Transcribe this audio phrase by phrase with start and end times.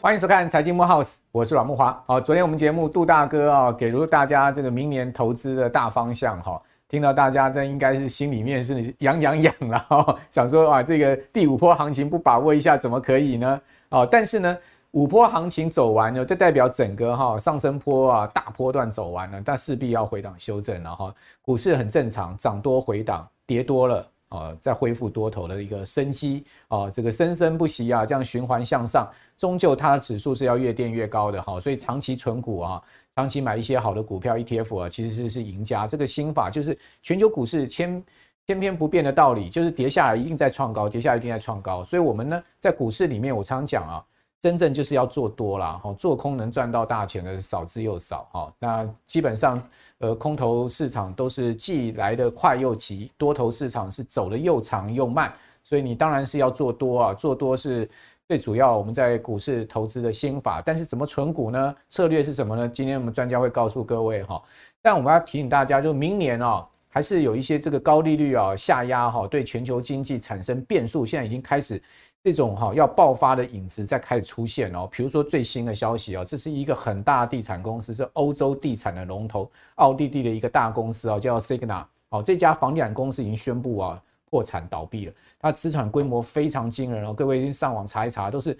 [0.00, 1.96] 欢迎收看《财经慕 House》，我是阮慕驊。
[2.06, 6.60] 好，昨天我们节目杜大哥啊，给了大家这个明年投资的大方向哈。
[6.86, 13.60] 听到大家这应该是心里面是痒痒痒了哈，想说啊，这个第五波行情不把握一下怎么可以呢？
[13.88, 14.56] 哦，但是呢，
[14.94, 21.14] 五波行情走完了，就代表整个哈上升波啊大波段走完了，但势必要回档修正了哈。
[21.42, 24.08] 股市很正常，涨多回档，跌多了。
[24.30, 32.82] 啊，再恢复多头的一个生机啊，这个生生不息啊，这样循环向上，终究它的指数是要越垫越高的哈，所以长期存股啊，
[33.14, 35.86] 长期买一些好的股票 ETF 啊，其实是是赢家。
[35.86, 38.02] 这个心法就是全球股市千
[38.44, 41.84] 千篇不变的道理，就是跌下来一定在创高，跌下来一定在创高。
[41.84, 44.04] 所以我们呢，在股市里面，我常讲啊。
[44.44, 48.52] 真正就是要做多啦，哈，做空能赚到大钱的少之又少，哈。
[48.58, 57.88] 那基本上，呃，空头市场都是既来得快又急，多头市场是走得又长又慢，所以你当然是要做多啊，做多是
[58.28, 60.60] 最主要我们在股市投资的心法。
[60.60, 61.74] 但是怎么存股呢？
[61.88, 62.68] 策略是什么呢？
[62.68, 64.42] 今天我们专家会告诉各位哈。
[64.82, 71.82] 但我们要提醒大家，就明年啊，还是有一些这个高利率啊下压哈，对全球经济产生变数，现在已经开始。
[72.24, 88.58] 这种哈要爆发的影子在开始出现哦，比如说最新的消息哦，这是一个很大的地产公司，是欧洲地产的龙头，奥地利的一个大公司哦，叫 Signa 哦，这家房地产公司已经宣布啊破产倒闭了，它资产规模非常惊人哦，各位上网查一查，都是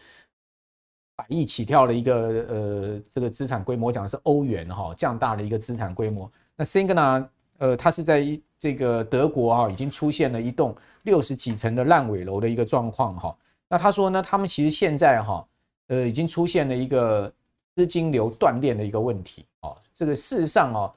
[1.16, 2.12] 百亿起跳的一个
[2.50, 6.30] 呃这个资产规模，讲的是欧元哈，这样大的一个资产规模。
[6.54, 7.26] 那 Signa
[7.56, 13.34] 呃，它是在一这个德国哈，已经出现了一栋六十几层的烂尾楼的一个状况哈。
[13.74, 15.44] 那他说呢，他们其实现在哈，
[15.88, 17.32] 呃，已经出现了一个
[17.74, 19.76] 资金流断裂的一个问题哦。
[19.92, 20.94] 这个事实上哦，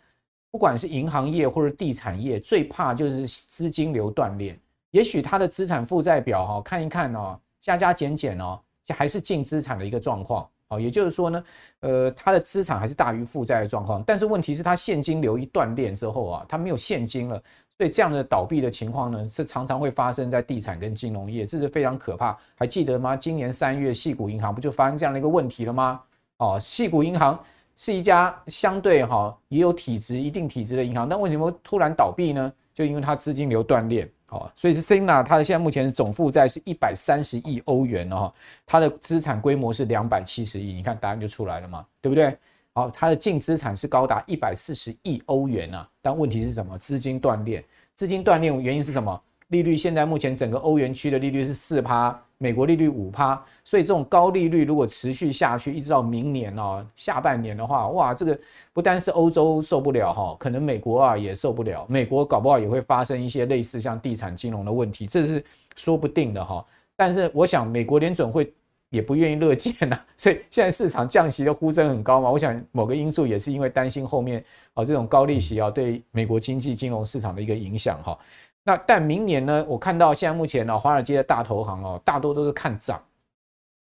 [0.51, 4.55] 不管是银行业或者地产业，最怕就是资金流断裂。
[4.91, 10.79] 也许他的资产负债表哈，看一看哦，加加减减哦，还是净资产的一个状况哦。
[10.79, 11.43] 也就是说呢，
[11.79, 14.03] 呃，他的资产还是大于负债的状况。
[14.03, 17.41] 但是问题是，他现金流一断裂之后啊，他没有现金了。
[17.77, 22.35] 所以这样的倒闭的情况呢，是常常会发生在地产跟金融业，这是非常可怕。
[22.55, 23.15] 还记得吗？
[23.15, 26.01] 今年三月，矽谷银行不就发生这样的一个问题了吗？
[26.37, 27.39] 哦，矽谷银行
[27.75, 32.51] 是一家相对哈也有体质、一定体质的银行，但为什么突然倒闭呢？
[32.73, 34.09] 就因为它资金流断裂。
[34.29, 38.33] 哦，所以是 Sina，它的现在目前总负债是一百三十亿欧元哦，
[38.65, 42.35] 它的资产规模是两百七十亿，你看答案就出来了嘛，对不对？
[42.77, 46.77] 好，它的净资产是高达一百四十亿欧元啊，但问题是什么？
[46.77, 47.65] 资金断裂，
[47.95, 49.19] 资金断裂原因是什么？
[49.47, 58.39] 利率现在目前整个欧元区的利率是四趴，美国利率五趴，所以这种高利率如果持续下去，一直到明年哦，下半年的话，哇，这个
[58.73, 65.43] 不单是欧洲受不了哈，可能美国啊也受不了，美国搞不好也会发生一些类似像地产金融的问题，这是
[65.75, 66.63] 说不定的哈。
[66.95, 68.53] 但是我想美国联准会。
[68.89, 72.31] 也不愿意乐见呐， 所以现在市场降息的呼声很高嘛。
[72.31, 74.43] 我想某个因素也是因为担心后面
[74.73, 78.17] 啊这种高利息啊对美国经济金融市场的一个影响哈。
[78.63, 83.01] 那但明年呢，我看到现在目前呢，华尔街的大投行哦，大多都是看涨，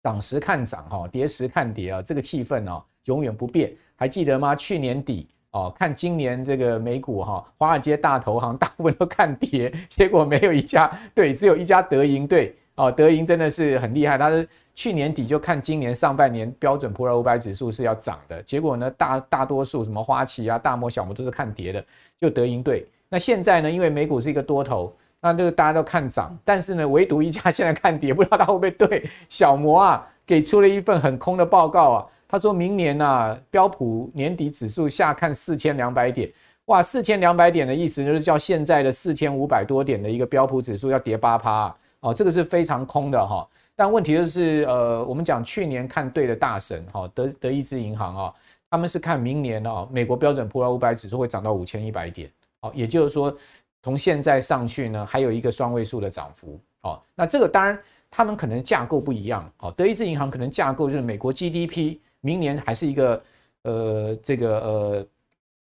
[0.04, 3.72] 涨时看涨哈，跌时看跌啊，这个气氛哦永远不变。
[3.96, 4.56] 还记得吗？
[4.56, 14.48] 去年底哦，看今年这个美股哈，华尔街大投行 大部分都看跌，结果没有一家对，只有一家德银对哦，德银真的是很厉害，它是。
[14.78, 21.84] 去年底就看今年上半年标准普尔五百指数是要涨的，结果呢，大大多数什么花旗啊、大摩、小摩都是看跌的，
[22.16, 22.86] 就得赢对。
[23.10, 29.04] 那现在呢，因为美股是一个多头，那这个大家都看涨，但是呢，唯独一家现在看跌，不知道它会不会对。
[29.28, 36.32] 小摩啊，给出了一份很空的报告啊，他说明年啊，标普年底指数下看四千两百点，
[36.66, 43.48] 哇，四千两百点的意思就是叫现在的四千五百多点的一个标普指数要跌八趴啊，哦，这个是非常空的哈。
[43.78, 48.34] 但问题就是，呃，我们讲去年看对的大神哈，德德意志银行啊，
[48.72, 52.28] 他们是看明年哦，美国标准普尔五百指数会涨到五千一百点，
[52.62, 53.38] 哦，也就是说，
[53.84, 57.80] 从现在上去呢，还有一个双位数的涨幅，哦，那这个当然
[58.10, 63.24] 他们可能架构不一样，哦，德意志银行可能架构就是美国 GDP 明年还是一个
[63.62, 65.08] 呃这个呃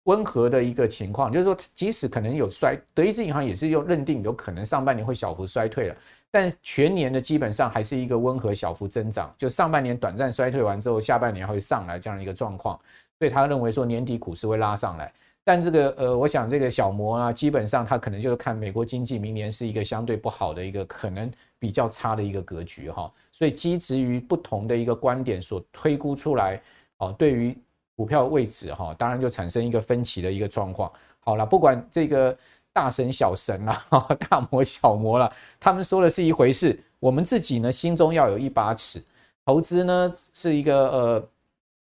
[0.05, 5.95] 温和的一个情况，就是说即使可能有衰，德意志银行也是用认定有可能上半年会小幅衰退了。
[6.31, 12.79] 但全年的基本上还是一个温和小幅增长，就上半年短暂衰退完之后，下半年会上来这样一个状况，
[13.17, 15.11] 所以他认为说年底股市会拉上来。
[15.43, 26.61] 但这个呃，我想这个小摩啊，基本上他可能就是看美国经济明年是一个相对不好的一个可能比较差的一个格局哈，所以基质于不同的一个观点所推估出来
[26.97, 27.57] 哦，对于
[27.95, 30.91] 股票位置哈，当然就产生一个分歧的一个状况。
[31.21, 32.37] 好了，不管这个。
[32.79, 33.85] 大神小神啦，
[34.29, 35.29] 大魔小魔啦，
[35.59, 36.81] 他们说的是一回事。
[36.97, 39.03] 我们自己呢，心中要有一把尺。
[39.45, 41.29] 投资呢是一个呃，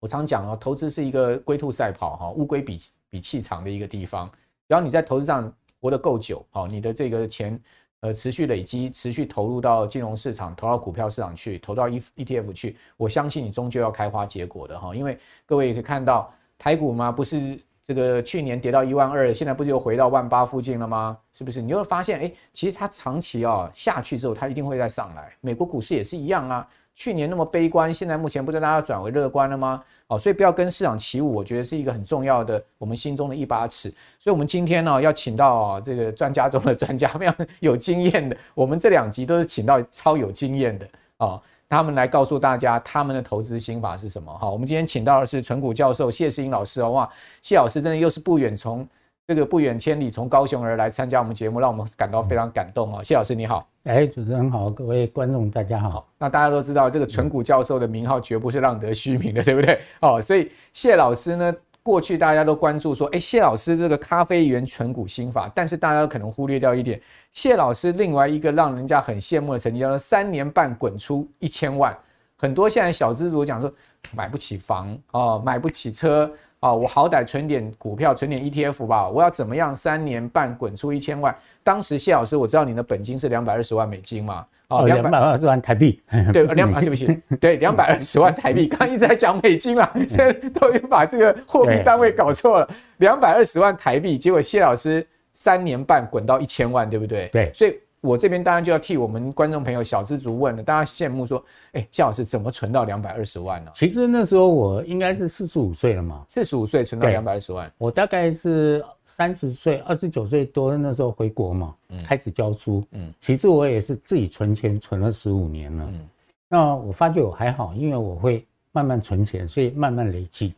[0.02, 2.78] 我常讲哦，投资是一个龟兔赛跑哈，乌龟比
[3.10, 4.30] 比气长的一个地方。
[4.68, 5.50] 只要你在投资上
[5.80, 7.58] 活得够久，好，你的这个钱
[8.02, 14.94] 呃持续累积，持续投入到金融市场，投到股票市场去，投到 E ETF 去，我相信你终究要开花结果的哈。
[14.94, 17.58] 因为各位也可以看到，台股嘛，不是。
[17.86, 21.18] 这个去年跌到一万二，现在不是又回到万八附近了吗？
[21.34, 21.62] 是不是？
[21.62, 25.34] 你会发现，哎，其实它长期啊下去之后，它一定会再上来。
[25.42, 26.66] 美国股市也是一样啊，
[26.96, 29.84] 去年那么悲观，现在目前不知道大家转为乐观了吗？
[30.08, 33.90] 哦，所以不要跟市场起舞，我觉得是一个很重要的我们心中的一把尺。
[34.18, 38.38] 所以，我们今天呢要请到这个专家中的专家，非常有经验的。
[38.54, 40.88] 我们这两集都是请到超有经验的
[41.18, 41.42] 啊。
[41.74, 44.31] 他们来告诉大家他们的投资心法是什么？
[44.38, 47.10] 哈，我们今天请到的是纯股教授谢世英老师哦，哇，
[47.42, 48.88] 谢老师真的又是不远从
[49.28, 53.04] 这个不远千里从高雄而来参加我们节目，让我们感到非常感动哦。
[53.04, 56.08] 谢老师你好，哎，主持人好，各位观众大家好。
[56.18, 59.80] 那大家都知道这个纯股教授的名号绝不是浪得虚名的，对不对？
[60.02, 61.56] 哦，所以谢老师呢。
[61.84, 67.00] 过去大家都关注说，哎，谢老师这个咖啡园存股心法，但是大家可能忽略掉一点，
[67.34, 71.96] 谢老师另外一个让人家很羡慕的成绩，叫做三年半滚出一千万。
[72.38, 73.72] 很多现在小资族讲说，
[74.16, 76.32] 买不起房哦，买不起车
[76.63, 81.36] 哦，我好歹存点股票，存点 ETF 吧，我要怎么样三年半滚出一千万？
[81.62, 84.45] 当时谢老师，我知道你的本金是两百二十万美金嘛。
[84.69, 86.01] 哦，两百二十万台币，
[86.31, 97.27] 对， 两百，对不起，对，两百二十万台币， 刚一直在讲美金了，现在 都已经把这个货币单位搞错了，两百二十万台币，结果谢老师三年半滚到一千万，对不对？
[97.33, 97.77] 对，所以。
[98.04, 101.42] 我这边当然就要替我们观众朋友小知足问了，大家羡慕说，
[101.72, 103.72] 哎，夏老师怎么存到两百二十万呢？
[103.74, 107.72] 其实那时候我应该是四十五岁了嘛，四十五岁存到两百二十万。
[107.78, 111.74] 我大概是三十岁，二十九岁多那时候回国嘛，
[112.06, 112.84] 开始教书。
[112.92, 115.86] 嗯，其实我也是自己存钱存了十五年了。
[115.88, 116.02] 嗯，
[116.50, 120.54] 那我发觉我还好，因为我会慢慢存钱，所以慢慢累积。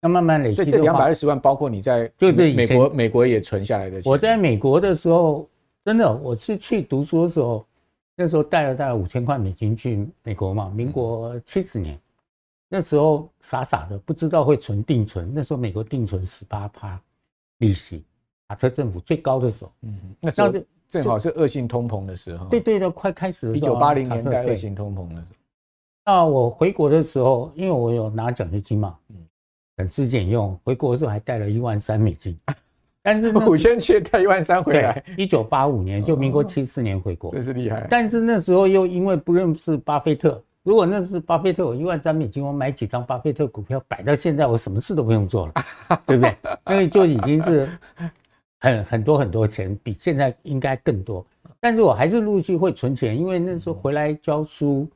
[0.00, 4.10] 那慢慢累积，所以这两百二十万包括你在就这美国美国也存下来的钱。
[4.10, 5.46] 我在美国的时候。
[5.84, 7.66] 真的，我是去读书的时候，
[8.14, 11.98] 那时候带了大概五千块美金去美国嘛，民国七十年，
[12.68, 17.00] 那时候傻傻的不知道会存定存，那时候美国定存十八趴
[17.58, 18.04] 利息，
[18.48, 20.52] 卡特政府最高的时候，嗯，那时候
[20.88, 25.36] 正好是恶性通膨的时候，对对的，快开始一九八零年代恶性通膨的时候。
[26.04, 29.16] 那我回国的时候，因为我有拿奖学金嘛，嗯，
[29.76, 32.38] 省吃俭用，回国的时候还带了一万三美金。
[33.02, 37.86] 但是五千去带一万三回来，一九八五年就民国七四年回国，真是厉害。
[37.88, 45.52] 但是那时候又因为不认识巴菲特，如果那是巴菲特，我一万三美金，我买几张巴菲特股票摆到现在，我什么事都不用做了，
[46.04, 46.36] 对不对？
[46.70, 47.68] 因为就已经是
[48.60, 51.24] 很很多很多钱，比现在应该更多。
[51.60, 54.86] 但是我还是陆续会存钱，因为那时候回来教书，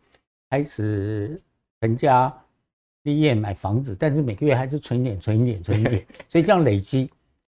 [0.51, 1.41] 开始
[1.81, 2.33] 成家
[3.05, 7.09] 立业买房子，但是每个月还是存一点，存一点，存一点， 所以这样累积。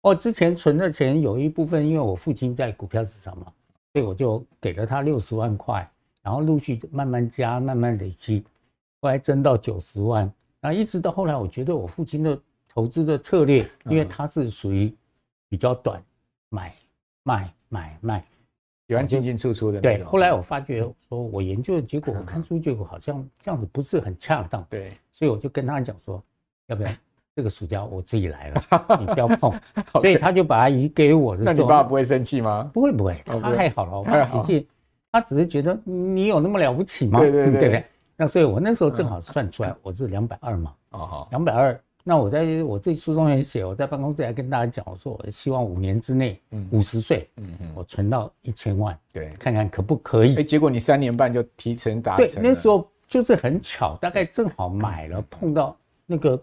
[0.02, 3.52] 我之前存的钱有一部分，因为我父亲在股票市场嘛，
[3.92, 5.88] 所以我就给了他六十万块，
[6.22, 8.44] 然后陆续慢慢加，慢慢累积，
[9.00, 14.94] 后来增到九十万，然后一直到后来，我觉得我父亲的投资的策略，因为他是属于
[15.48, 16.00] 比较短，
[16.50, 16.72] 买
[17.24, 18.24] 卖买卖，
[18.86, 19.80] 喜欢进进出出的。
[19.80, 26.22] 对，后来我发觉说，我研究的结果，我看书结果好像这样子不是很恰当，对，所以我就跟他讲说，
[26.68, 26.90] 要不要？
[27.36, 28.62] 这个暑假我自己来了，
[28.98, 29.52] 你不要碰。
[30.00, 31.52] 所以他就把它移给我的时候。
[31.52, 32.70] 那你爸爸不会生气吗？
[32.72, 33.98] 不会不会，他还好了。
[33.98, 34.66] 我爸脾气，
[35.12, 37.20] 他只是觉得你有那么了不起吗？
[37.20, 37.84] 对对 对对。
[38.16, 40.72] 那所以我那时候正好算出来，我是两百二嘛。
[40.92, 41.78] 哦好，两百二。
[42.02, 46.40] 那我在我这书中也写，我在办公室还跟大家讲，我说我希望五年之内，
[46.70, 50.36] 五十岁，嗯嗯，我存到一千万，对，看看可不可以。
[50.36, 52.26] 哎，结果你三年半就提成达成。
[52.26, 55.76] 对，那时候就是很巧，大概正好买了，碰到
[56.06, 56.42] 那个。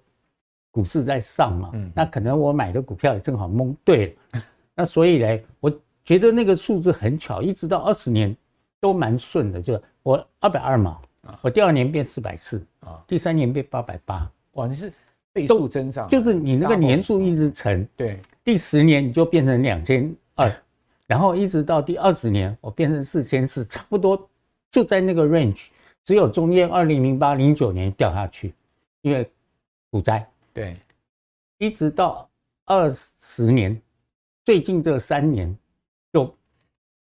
[0.73, 4.41] 股市在上嘛，那可能我买的股票也正好蒙对了，
[4.73, 5.71] 那所以呢，我
[6.03, 8.35] 觉得那个数字很巧，一直到二十年
[8.81, 10.99] 都蛮顺的，就我二百二嘛，
[11.41, 14.91] 我第二年变四百四啊，第三年变八百八，哇，你是
[15.31, 20.51] 倍数增长，就是你那个年数一直乘，对，第十年你就变成两千二，
[21.05, 24.27] 然后一直到第二十年我变成四千四，差不多
[24.71, 25.67] 就在那个 range，
[26.03, 28.55] 只有中间二零零八零九年掉下去，
[29.03, 29.29] 因为
[29.91, 30.27] 股灾。
[30.53, 30.75] 对，
[31.57, 32.29] 一直到
[32.65, 33.81] 二十年，
[34.45, 35.57] 最近这三年
[36.11, 36.31] 就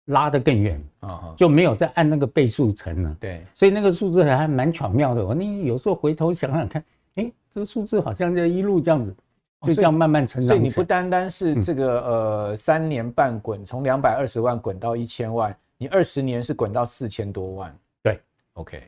[0.06, 3.18] 拉得更远啊，就没有再按那个倍数乘了。
[3.20, 5.26] 对，所以那个数字还蛮巧妙的。
[5.26, 9.16] 我你有时候回头想想看，哎，这个数字好像这一路这样子
[9.64, 10.50] 就这样慢慢成长。
[10.50, 17.76] 所以你不单单是这个呃三年半滚从两百二十万滚到一千万，你二十年是滚到四千多万。
[18.04, 18.20] 对
[18.54, 18.84] ，OK，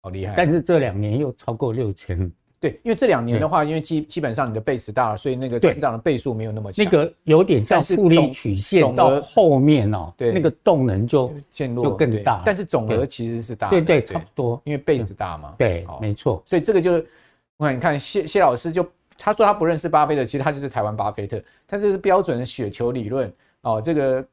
[0.00, 0.34] 好厉害。
[0.34, 2.32] 但是这两年又超过六千。
[2.68, 6.84] 对，因为这两年的话，因为基基本上你的 base 大了，所以那个成长的倍数没有那么强。
[6.84, 12.42] 那个有点像复利曲线到后面哦，对，那个动能就渐弱，就更大。
[12.44, 15.54] 但是总额其实是大，对对，差不多，因为 base 大嘛。
[15.56, 16.42] 对，没错。
[16.44, 17.06] 所以这个就是，
[17.56, 18.84] 我看你看谢谢老师就
[19.16, 23.32] 他说他不认识巴菲特，其实他就是台湾巴菲特，他就是标准的雪球理论
[23.62, 23.80] 哦。
[23.80, 24.26] 这个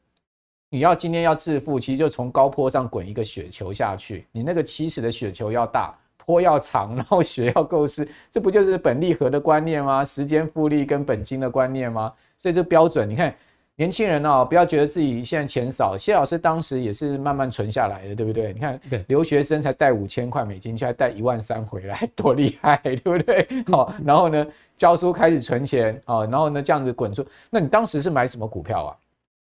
[0.69, 5.95] 你要今天要致富，其实就从高坡上滚一个雪球下去，你那个起始的雪球要大。
[6.25, 10.03] 坡要长， 然后雪要够湿，这不就是本利和的观念吗？
[10.03, 12.11] 时间复利跟本金的观念吗？
[12.37, 13.33] 所以这标准，你看
[13.75, 15.97] 年轻人哦，不要觉得自己现在钱少。
[15.97, 18.53] 谢老师当时也是慢慢存下来的，对不对？
[18.53, 23.47] 你看，留学生才带五千块美金，却还带一万三回来， 多厉害，对不对？
[23.71, 24.45] 好，然后呢，
[24.77, 27.25] 教书开始存钱啊，然后呢，这样子滚出。
[27.49, 28.95] 那你当时是买什么股票啊？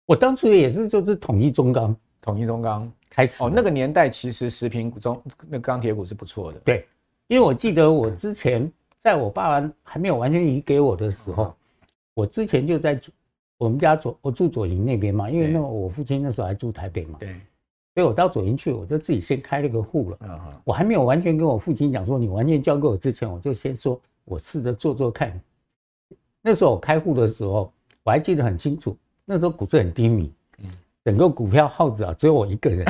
[0.06, 2.92] 我当初也是就是统一中钢，统一中钢。
[3.10, 6.60] 开始哦，那个年代其实食品股中那钢铁股是不错的。
[6.60, 6.88] 对，
[7.28, 11.54] 因为我记得我之前在我爸爸还没有完全移给我的时候，嗯、
[12.14, 13.00] 我之前就在
[13.58, 17.34] 我们家左我住左营那边嘛，因为那个我父亲那时候还住台北嘛，对，
[17.94, 20.18] 所以我到左营去，我就自己先开了个户了。
[20.22, 25.42] 嗯哼，我还没有完全跟我父亲讲说，你完全交给我之前，我就先说我试着做做看。
[26.42, 27.74] 那时候我开户的时候，
[28.04, 30.32] 我还记得很清楚，那时候股市很低迷。
[31.10, 32.86] 整个股票号子啊，只有我一个人。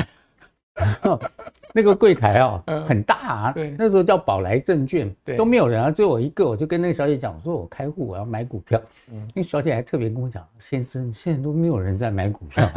[1.73, 3.51] 那个柜台啊，很大啊。
[3.53, 6.45] 对，那时候叫宝来证券，都没有人啊，只有我一个。
[6.45, 8.81] 我就跟那个小姐讲，说我开户，我要买股票。
[9.09, 12.69] 嗯，那小姐还特别跟我讲，先生，现在都没有人在买股票。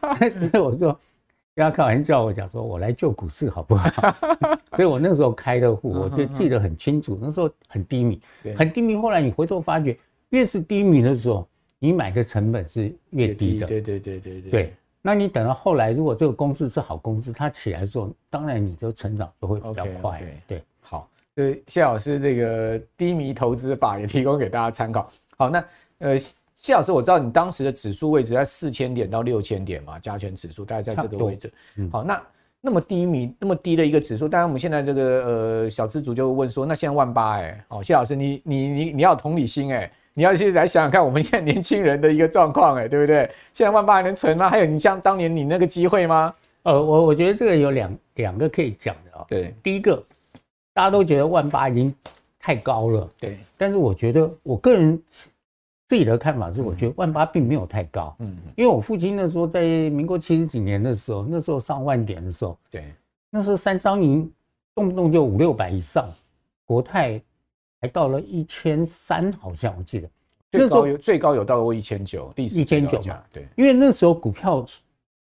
[0.62, 0.98] 我说
[1.54, 4.14] 跟他开玩笑，我讲说我来救股市好不好？
[4.76, 7.18] 所以我那时候开的户，我就记得很清楚。
[7.22, 8.20] 那时候很低迷，
[8.54, 8.96] 很低迷。
[8.96, 9.96] 后来你回头发觉，
[10.28, 13.66] 越是低迷的时候，你买的成本是越低的。
[13.66, 14.50] 对对对对对。
[14.50, 14.74] 对。
[15.02, 20.20] 那你等到后来，如果这个公司是好公司，它起来的时候，当然你就成长就会比较快。
[20.20, 25.10] Okay, okay, 对，好，所以谢老师这个低迷投资法也提供给大家参考。
[25.38, 25.64] 好，那
[26.00, 26.18] 呃，
[26.54, 31.50] 谢老师，我知道你当时的指数位置在四千点到六千点嘛，加权指数大概在这个位置。
[31.76, 32.22] 嗯、好，那
[32.60, 39.90] 那么低迷那么低的一个指数，当然我们现在这个呃小资族就问说，那现在万八哎，哦，谢老师你你你你要同理心哎。
[40.14, 43.30] 你要去来想想看，我们现在年轻人的一个状况，哎，对不对？
[43.52, 44.50] 现在万八还能存吗？
[44.50, 46.34] 还有你像当年你那个机会吗？
[46.64, 49.24] 呃，我我觉得这个有两两个可以讲的啊。
[49.28, 49.96] 对，第一个，
[50.74, 51.94] 大家都觉得万八已经
[52.38, 53.38] 太高了，对。
[53.56, 55.00] 但是我觉得，我个人
[55.88, 58.14] 自己的看法是，我觉得万八并没有太高。
[58.18, 58.36] 嗯。
[58.56, 62.92] 因为我父亲那时候在民国七十几年的时候，那时候上万点的时候，对，
[63.30, 64.30] 那时候三商银
[64.74, 66.04] 动不动就五六百以上，
[66.66, 67.22] 国泰。
[67.80, 70.10] 还到了一千三，好像我记得
[70.50, 73.22] 最高有最高有到过一千九，历史一千九嘛。
[73.32, 74.64] 对，因为那时候股票，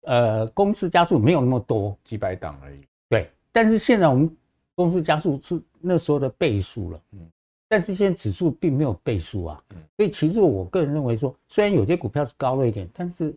[0.02, 2.82] 呃，公司加速没有那么多，几百档而已。
[3.10, 4.30] 对，但是现在我们
[4.76, 7.02] 公司加速是那时候的倍数了。
[7.14, 7.20] 嗯，
[7.68, 9.64] 但是现在指数并没有倍数啊。
[9.72, 13.36] 嗯，所以其实我个人认为说，虽然有些股票是高了一点，但是。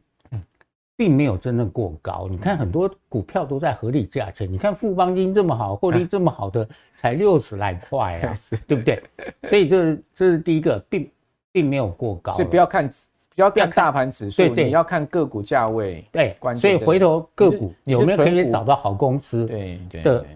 [0.98, 4.52] 并没有真正过高，你看很多股票都在合理价钱。
[4.52, 8.34] 你看富邦金这么好，获利这么好的，才六十来块啊，
[8.66, 9.00] 对不对？
[9.44, 11.08] 所以这是这是第一个，并
[11.52, 12.32] 并没有过高。
[12.32, 16.04] 所以不要看，不要看大盘指数，对对，你要看个股价位。
[16.10, 20.26] 对，所以回头个股有没有可以找到好公司对的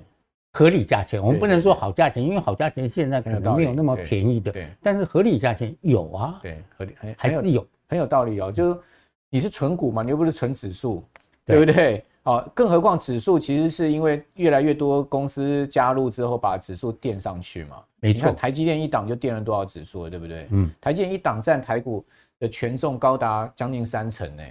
[0.52, 1.21] 合理价钱？
[1.21, 4.52] 我们不能说好价钱，因为好价钱现在可能没有那么便宜的。
[4.52, 8.81] 对，但是合理价钱有啊，对，合理还还是有，很有道理哦，就。
[9.32, 10.02] 你是纯股嘛？
[10.02, 11.02] 你又不是纯指数，
[11.46, 12.04] 对不对？
[12.24, 17.78] 哦，更何况指数其实是因为越来越多公司加入之后，把指数垫上去嘛。
[17.98, 20.46] 没错，台积电一档就垫了多少指数了，对不对？
[20.50, 22.04] 嗯，台积电一档占台股
[22.38, 24.42] 的权重高达将近三成呢，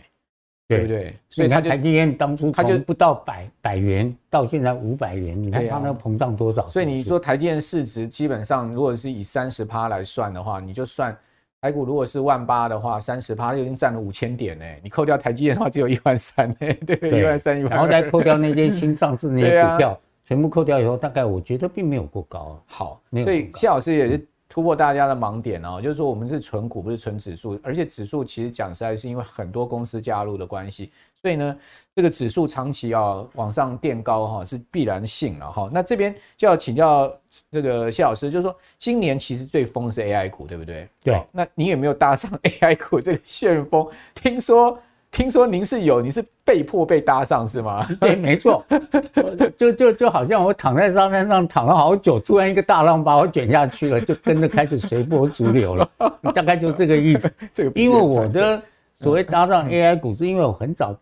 [0.68, 1.16] 对不对？
[1.30, 6.68] 所以它台积电当初它就不到百百元，到现在五百元，你看它那个膨胀多少？
[6.68, 11.16] 所以你说台积电市值基本上如果是以三十趴来算的话，你就算。
[11.62, 14.66] 台股如果是万八的话，三十趴就已经占了五千点呢。
[14.82, 16.74] 你扣掉台积电的话，只有一万三 呢。
[16.88, 17.72] 对，一万三一万。
[17.72, 22.60] 然后再扣掉那些新上市那些股票，全部扣掉以后，大概我觉得并没有过高。
[22.66, 30.92] 好，所以谢老师也是突破大家的盲点哦，就是说我们是纯股，不是纯指数，而且指数其实讲实在是因为很多公司加入的关系。
[31.22, 31.56] 所以呢，
[31.96, 35.70] 这个指数长期要往上垫高哈，是必然性了哈。
[35.72, 37.12] 那这边就要请教
[37.52, 40.88] 这个谢老师，就是说今年其实最疯是 AI 股，对不对？
[41.04, 41.24] 对。
[41.32, 43.88] 那你有没有搭上 AI 股这个旋风？
[44.16, 44.80] 听说
[45.12, 47.88] 听说您是有，你是被迫被搭上是吗？
[48.00, 48.66] 对，没错，
[49.56, 55.88] 就就就好像我躺在沙滩上躺了好久，突然一个大浪把我卷下去了，就跟着开始随波逐流了，
[56.34, 57.32] 大概就这个意思。
[57.54, 58.60] 这个因为我的
[58.96, 60.96] 所谓搭上 AI 股，是因为我很早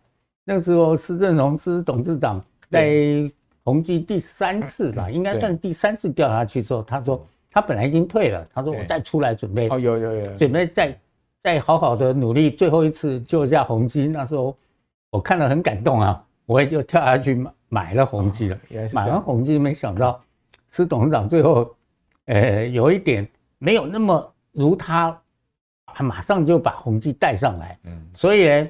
[0.44, 3.30] 那个时候施正荣施董事长在
[3.64, 10.98] 宏基第三次吧，应该算第三次掉下去之后，他说他本来已经退了，他说我再出来准备，哦有有有，准备再。
[11.42, 14.06] 再好好的努力，最后一次救一下宏基。
[14.06, 14.54] 那时候
[15.08, 18.58] 我看了很感动啊，我也就跳下去买买了宏基了。
[18.92, 20.22] 买完宏基，没想到
[20.68, 21.74] 施董事长最后，
[22.26, 25.18] 呃，有一点没有那么如他，
[26.00, 27.78] 马上就把宏基带上来。
[27.84, 28.68] 嗯，所以呢，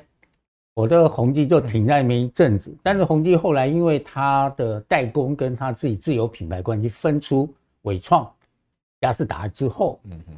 [0.74, 2.74] 我的宏基就停在那边一阵子。
[2.82, 7.48] 但是宏基后来因为它的代工跟它自己自有品牌关系，分出
[7.82, 8.30] 纬创、
[9.00, 10.34] 佳士达之后，嗯哼，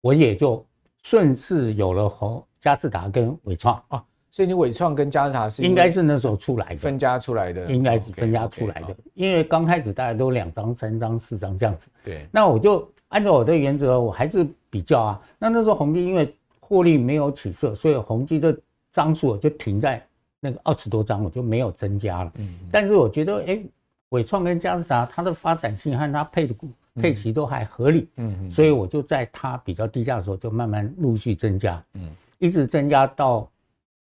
[0.00, 0.64] 我也就。
[1.04, 8.94] 顺势有了宏佳士达跟纬创啊，所以你纬创跟佳士达是应该是那时候出来的，分家出来的，应该是分家出来的。
[9.14, 11.88] 因为刚开始大家都两张、三张、四张这样子。
[12.04, 15.22] 对，那我就按照我的原则，我还是比较啊。
[15.38, 18.54] 那那时候宏基因为获利没有起色，所以宏基的
[18.98, 20.04] 张数就停在
[20.40, 22.32] 那个二十多张，我就没有增加了。
[22.36, 23.62] 嗯，但是我觉得，哎，
[24.08, 26.68] 伟创跟嘉士达它的发展性和它配的股。
[27.00, 33.48] 配息都还合理，嗯嗯，所以我就在它比较低价的时候，就慢慢陆续增加，嗯，一直增加到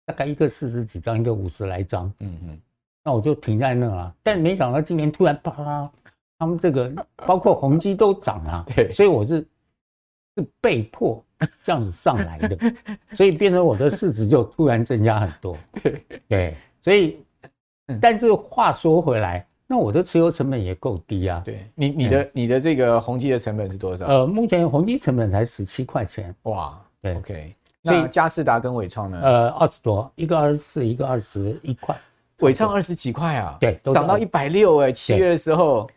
[0.06, 2.62] 大概一个四十几张，一个五十来张，嗯嗯，
[3.04, 4.16] 那我就停在那了。
[4.24, 5.92] 但没想到今年突然啪，
[6.38, 6.90] 他们这个
[7.28, 9.46] 包括宏基都涨啊，对，所以我是
[10.38, 11.22] 是被迫
[11.64, 12.58] 这样子上来的，
[13.14, 17.18] 所以变成我的市值就突然增加很多，对对，所以，
[18.02, 19.46] 但是话说回来。
[19.72, 21.44] 那我的持有成本也够低啊！
[21.46, 24.08] 对你，你的你的这个宏基的成本是多少？
[24.08, 26.34] 呃，目前宏基成本才十七块钱。
[26.42, 27.56] 哇，对，OK。
[27.84, 29.22] 那嘉士达跟纬创呢？
[29.22, 31.96] 呃，二十多，一个二十四，一个二十一块。
[32.40, 33.58] 纬创二十几块啊？
[33.60, 34.92] 对，涨到一百六哎！
[34.92, 35.88] 七月的时候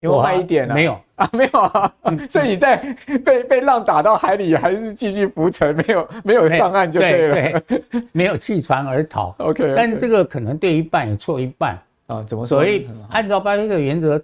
[0.00, 0.74] 有没有卖一点呢？
[0.74, 1.00] 没有。
[1.16, 1.94] 啊，没有啊。
[2.30, 2.76] 所以你在
[3.24, 7.62] 被被浪打到海里，还是继续浮沉，没有没有上岸就对了，
[8.12, 9.34] 没有弃船而逃。
[9.38, 11.78] OK，但这个可能对一半也错一半。
[12.06, 12.58] 啊，怎么说？
[12.60, 14.22] 所以按照巴菲特原则，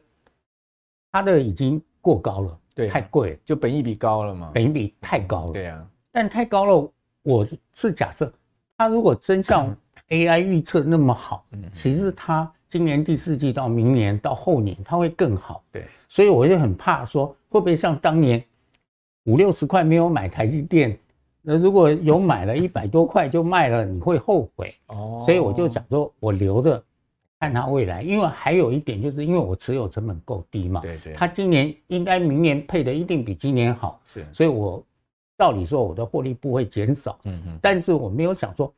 [1.13, 6.91] 他的已经过高了，对，太贵了，就本益比高了嘛，本益比太高了，对啊，但太高了，
[7.25, 8.33] 我是假设，
[8.79, 9.77] 他如果真像
[10.09, 18.45] AI 预测那么好，其实它今年第四季到明年到后年，它会更好，对，所以我就很怕说，会不会像当年
[19.27, 20.99] 五六十块没有买台积电，
[21.41, 24.75] 那如果有买了 一百多块就卖了，你会后悔。
[24.89, 26.83] 哦，所以我就想说，我留着。
[27.39, 34.83] 看它未来，因为还有一点，就是因为我持有成本够低嘛，对对，它今年应该明年配的一定比今年好，是，所以我
[35.39, 38.73] 照理说我的获利不会减少，嗯嗯，但是我没有想说，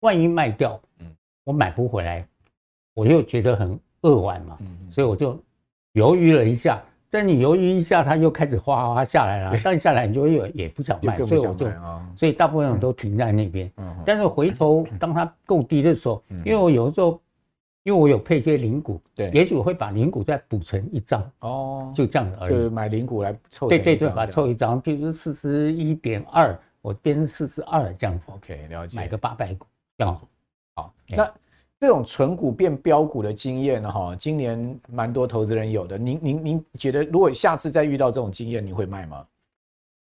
[0.00, 1.06] 万一卖掉，嗯，
[1.44, 2.26] 我买不回来，
[2.94, 5.38] 我又觉得很扼腕嘛，嗯，所以我就
[5.92, 11.68] 犹豫了一下，但你犹豫一下，它又开始哗哗下来了，但下来你就又也不想卖，所以我就，
[12.16, 17.20] 所以大部分人都停在那边，嗯，但是回头当它够低的时候，因为我有的时候。
[17.82, 22.54] 因为我有配一些零股，对，也许我会把零股再补成一张哦，就这样而已。
[22.54, 28.26] 就买零股来凑，对对对，把它凑一张，譬如四十一点二，我变成四十二这样子。
[28.32, 28.98] OK，了解。
[28.98, 30.22] 买个八百股这样子。
[30.74, 31.32] 好，那
[31.80, 33.90] 这种存股变标股的经验呢？
[33.90, 35.96] 哈，今年蛮多投资人有的。
[35.96, 39.26] 您您您觉得，如果下次再遇到这种经验，你会卖吗？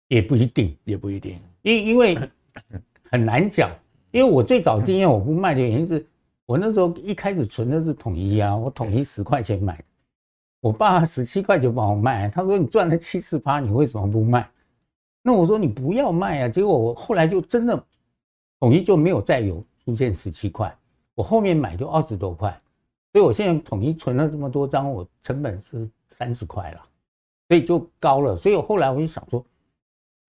[0.09, 2.17] 也不一定，也不一定，因因为
[3.09, 3.71] 很难讲。
[4.11, 6.05] 因为我最早经验我不卖的原因是。
[6.45, 9.79] 我那时候一开始存的是统一啊，我统一十块钱买，
[10.61, 14.49] 我爸十七块就帮我卖，他说你赚了七十八，你为什么不卖？
[15.21, 17.85] 那我说你不要卖啊，结果我后来就真的
[18.59, 20.75] 统一就没有再有出现十七块，
[21.19, 22.49] 我后面买就二十多块，
[23.11, 26.81] 所以我现在统一存了这么多张，我成本是三十块了，
[27.49, 29.43] 所以就高了，所以我后来我就想说，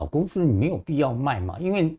[0.01, 1.97] 好公司你没有必要卖嘛，因为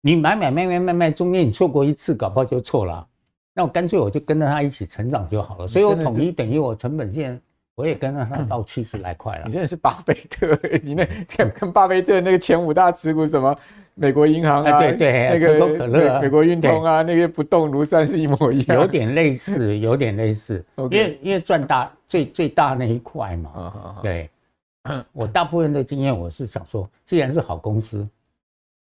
[0.00, 3.06] 你买买卖卖卖卖，中间你错过一次，搞不好就错了。
[3.54, 7.40] 那我干脆我就跟着他一起成长就好了，所以我统一等于我成本线，
[7.76, 9.44] 我也跟着他到七十来块了。
[9.44, 11.06] 你真的是巴菲特，你那
[11.54, 13.56] 跟巴菲特那个前五大持股什么
[13.98, 18.78] 美国银行啊，对对，那个可口可乐、美国运通啊，那些不动如山是一模一样。
[18.78, 23.96] 有点类似， 有点类似，因为因为赚大最最大那一块嘛。
[24.02, 24.30] 对，
[25.12, 28.06] 我大部分的经验我是想说，既然是好公司，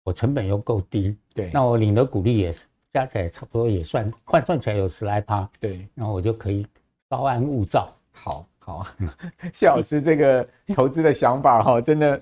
[0.03, 2.61] 我成本又够低，对，那我领的股利也是。
[2.93, 6.63] 加起来差不多也算换算起来有十来趴，对，然后我就可以
[7.09, 7.91] 稍安勿躁。
[8.11, 8.85] 好好，
[9.51, 12.21] 谢老师这个投资的想法哈，真的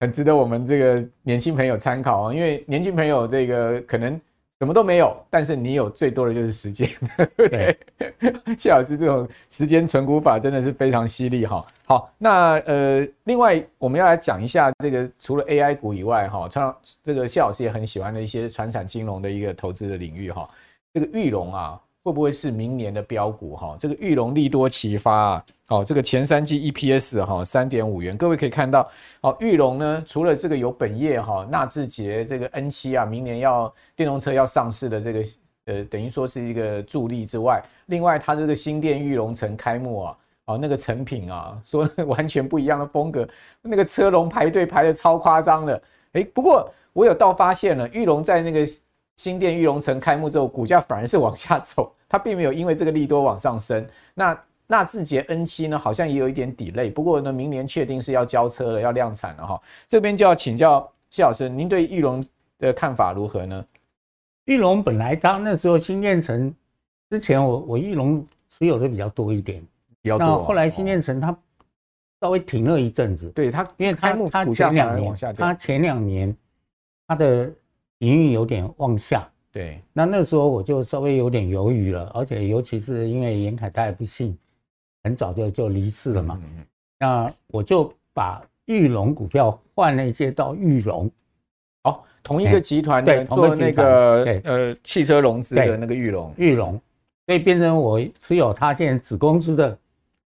[0.00, 2.34] 很值得我们这个年轻朋友参考啊。
[2.34, 4.20] 因为年轻朋友这个可能
[4.58, 6.88] 什么都没有，但是你有最多的就是时间，
[7.36, 7.78] 对不对？
[8.58, 11.64] 谢老师这种时间存股法真的是非常犀利哈。
[11.86, 20.48] 好，那呃，另外我们要来讲一下这个除了 AI 股以外哈，像这个谢老师也很喜欢的一些传产金融的一个投资的领域哈。
[20.92, 23.76] 这个玉龙啊，会不会是明年的标股哈？
[23.78, 28.88] 这个玉龙利多齐发啊，好，这个前三季 EPS 哈三点五元，各位可以看到，
[29.20, 35.22] 好，玉龙呢，除了这个有本业哈，纳智捷这个 N 七啊，明年要电动车要上市的这个
[35.66, 43.28] 呃，等于说是一个助力之外，另外它这个新店玉龙城开幕啊，哦，那个成品啊，说完全不一样的风格，
[43.60, 45.82] 那个车龙排队排的超夸张的，
[46.12, 48.66] 诶，不过我有倒发现了，玉龙在那个。
[49.20, 53.86] 新店玉龙城开幕之后，股价反而是往下走，它并没有因为这个利多往上升。
[54.14, 54.34] 那
[54.66, 59.60] 纳智捷 N 七呢，好像也有一点 delay，不过呢，明年确定是要交车了，要量产了哈。
[59.86, 62.24] 这边就要请教谢老师，您对玉龙
[62.58, 63.62] 的看法如何呢？
[64.46, 66.54] 玉龙本来它那时候新店城
[67.10, 69.62] 之前我，我我裕隆持有的比较多一点，
[70.00, 70.26] 比较多。
[70.26, 71.36] 那后来新店城它
[72.22, 76.34] 稍微停了一阵子，对它，因为开幕它前两年它前两年
[77.06, 77.52] 它的。
[78.00, 84.36] 营运有点往下，对，那那时候我就稍微有点犹豫了，而且尤其是因为严凯他也不幸，
[85.04, 86.64] 很早就就离世了嘛，嗯、
[86.98, 91.10] 那我就把玉龙股票换了一些到玉龙，
[91.84, 96.80] 哦，同一个集团的做那个呃汽车融资的那个玉龙，玉龙，
[97.26, 99.76] 所以变成我持有他现在子公司的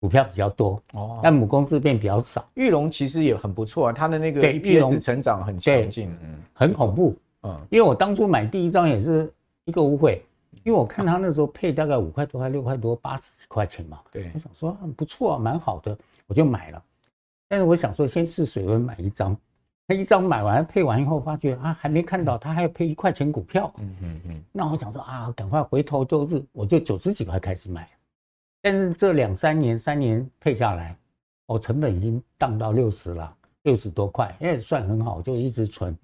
[0.01, 2.45] 股票比较多，哦，但母公司变比较少。
[2.55, 7.15] 玉龙其实也很不错啊，他的那个 EPS 成长很强劲，嗯，很恐怖。
[7.43, 9.33] 嗯，因为我当初买第一张也是
[9.65, 10.25] 一个误会，
[10.63, 14.01] 因为我看他那时候配大概五块多还六块多，八十几块钱嘛。
[14.11, 16.83] 对，我想说很不错啊，蛮好的，我就买了。
[17.49, 19.37] 但是我想说先试水温买一张，
[19.89, 23.73] 他一张买完配完以后，发觉啊还没看到他还要配一块钱股票。
[23.79, 24.43] 嗯嗯嗯。
[24.53, 27.89] 那我想说啊，赶快回头就是我就九十几块开始买，
[28.63, 30.97] 但是这两三年三年配下来，
[31.47, 35.99] 我成本已经降到六十了，六十多块，因为算很好，就一直存。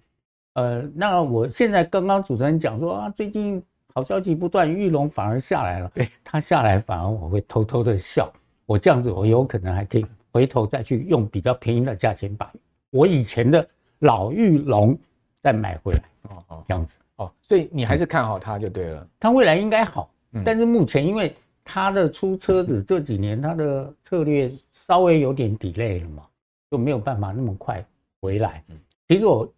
[0.58, 3.62] 呃，那我现在刚刚主持人讲说啊，最近
[3.94, 5.88] 好消息不断，玉龙反而下来了。
[5.94, 8.28] 对，它下来反而我会偷偷的笑。
[8.66, 12.52] 我这样子，我有可能还可以回头再去用比较便宜的价钱把
[12.90, 13.64] 我以前的
[14.00, 14.98] 老玉龙
[15.38, 16.00] 再买回来。
[16.22, 19.06] 哦哦，这样子哦，所以你还是看好它就对了。
[19.20, 20.10] 它未来应该好，
[20.44, 26.24] 但是目前因为它的出车子这几年它的策略稍微有点 delay 了嘛，
[26.68, 27.86] 就没有办法那么快
[28.20, 28.60] 回来。
[29.06, 29.48] 其实我。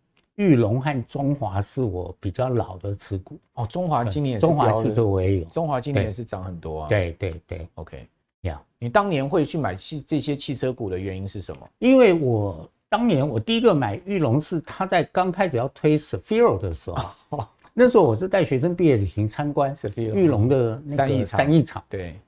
[0.40, 3.66] 裕隆和中华是我比较老的持股哦。
[3.66, 6.88] 中华今年也是中华汽车我也有，中华今年也是涨很多啊。
[6.88, 8.08] 对对对，OK，
[8.40, 11.68] 呀，你当年会去买汽这些汽车股的原因是什么？
[11.78, 22.18] 因为我当年我第一个买玉龙是他在刚开始要推 Sphero 的时候，那时候我是带学生毕业旅行参观玉龙的那个三义厂，对，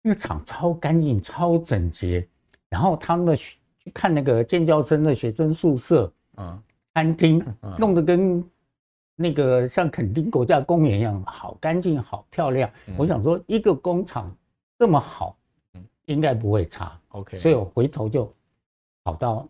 [0.00, 2.24] 那个厂超干净、超整洁，
[2.68, 3.58] 然后他们去
[3.92, 6.62] 看那个建教生的学生宿舍，嗯。
[6.94, 7.44] 餐厅
[7.76, 8.42] 弄得跟
[9.16, 12.70] 那个像垦丁国家公园一样，好干净，好漂亮。
[12.96, 14.34] 我想说，一个工厂
[14.78, 15.36] 这么好，
[16.06, 16.96] 应该不会差。
[17.08, 18.32] OK，所以我回头就
[19.02, 19.46] 跑到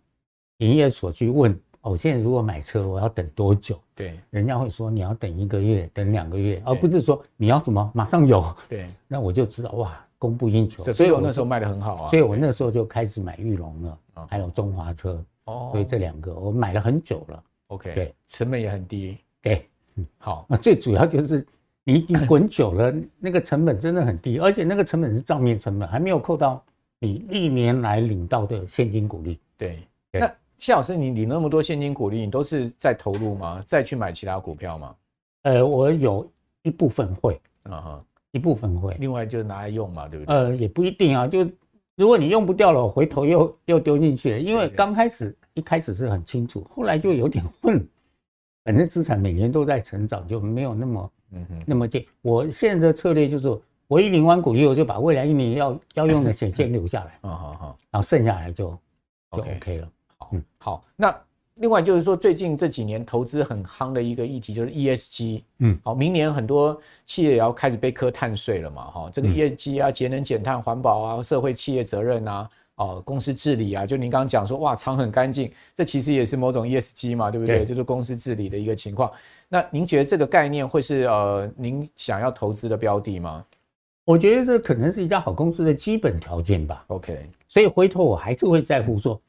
[0.58, 3.78] 营业所去问：我，现在如果买车，我要等多久？
[3.94, 8.42] 对，人家会说你要等一个月，等两个月，而不是说你要什么马上有。
[8.68, 10.82] 对，那我就知道哇，供不应求。
[10.92, 12.10] 所以我那时候卖的很好啊。
[12.10, 15.22] 所以我那时候就开始买玉龙了，还有中华车。
[15.44, 21.46] 哦，所以这两个我买了很久了，OK，对，成本也很低，对，嗯，好， 那最主要就是
[21.84, 26.64] 你你滚久了，那个成本真的很低，而且那个成本是账面成本，还没有扣到
[26.98, 29.38] 你历年来领到的现金股利。
[29.58, 33.62] 对，那谢老师，你领那么多现金股利，你都是在投入吗？
[33.66, 34.94] 再去买其他股票吗？
[35.42, 36.26] 呃，我有
[36.62, 40.34] 一部分会，啊哈，一部分会，另外就拿来用嘛，对不对？
[40.34, 41.46] 呃，也不一定啊，就。
[41.96, 47.86] 如果你用不掉了，我回头又又丢进去了，因为刚开始一开始是很清楚，后来就有点混。
[48.64, 52.06] 反正资产每年都在成长，就没有那么嗯哼那么近。
[52.22, 58.70] 我现在的策略就是，我一领完股利，我就把未来一年要要用的 钱先留下来，嗯好好，然后剩下来就
[59.32, 59.88] 就 OK 了。
[60.16, 61.14] 好，嗯，好，那。
[61.56, 77.58] 另外就是说，最近这几年投资很夯的一个议题就是 ESG，嗯，好，明年很多企业也要开始被课碳税了嘛，哈，这个 ESG 啊，节能减碳、环保啊，社会企业责任啊，哦，公司治理啊，就您刚刚讲说，哇，厂很干净，这其实也是某种 ESG 嘛，对不对？
[77.58, 79.10] 对，就是公司治理的一个情况。
[79.48, 83.44] 那您觉得这个概念会是呃，您想要投资的标的吗？
[84.04, 86.84] 我觉得这可能是一家好公司的基本条件吧。
[86.88, 89.20] OK，所以回头我还是会在乎说。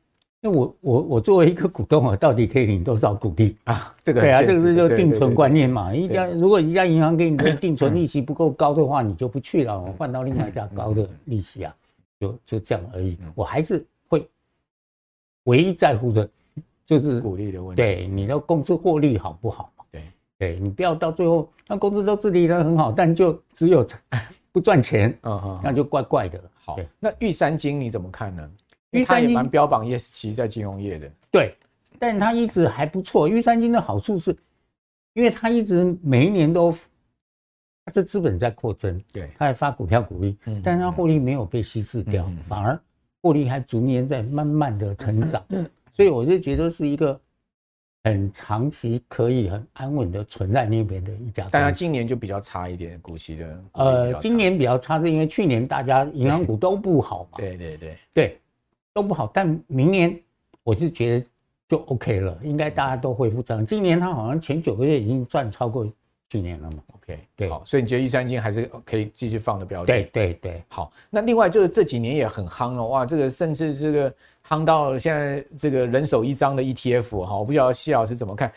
[0.45, 3.91] 那我我我作为一个股东啊，我到底可以领多少股利啊？
[4.03, 5.91] 这个对啊，这个是就定存观念嘛。
[5.91, 11.75] 一家如果一家银行给你的 定存利息不够高的话，你就不去了，我换到另外一家高的利息啊，
[12.19, 13.17] 就就这样而已。
[13.33, 14.29] 我还是会
[15.45, 16.29] 唯一在乎的，
[16.85, 17.81] 就是股利的问题。
[17.81, 19.85] 对，你的公司获利好不好嘛？
[19.91, 20.03] 对，
[20.37, 23.83] 对你不要到最后，那公司都治理的很好，但就只有
[24.53, 25.17] 不赚钱，
[25.63, 26.39] 那就怪怪的。
[26.53, 28.47] 好，那玉山金你怎么看呢？
[29.01, 31.55] 玉山金蛮标榜 ESG 在金融业的，对，
[31.99, 33.27] 但它一直还不错。
[33.27, 34.35] 玉山金的好处是，
[35.13, 36.71] 因为它一直每一年都，
[37.85, 42.79] 它的资本在扩增，对，它还发股票股利，嗯，但是它获利没有被稀释掉，反而
[43.21, 47.19] 获利还逐年在慢慢的成长，嗯，所以我就觉得是一个
[48.03, 51.47] 很长期可以很安稳的存在那边的一家。
[51.51, 58.39] 但它今年就比较差一点，股息的，呃，今年比较差是因为去年大家银行股都不好嘛，对对对对。
[58.95, 60.17] 都不好，但明年
[60.63, 61.25] 我就觉得
[61.67, 63.65] 就 OK 了，应该大家都恢复正常。
[63.65, 65.85] 今年他好像前九个月已经赚超过
[66.29, 69.87] 去年了嘛？OK，对，好，所以你觉得玉山金还是可以继续放的标的？
[69.87, 70.93] 对对对，好。
[71.09, 74.13] 那另外就是这几年也很夯了，哇，这个甚至这个
[74.47, 78.49] 夯到现在这个人手一张的 ETF 哈，我不知道谢老师怎么看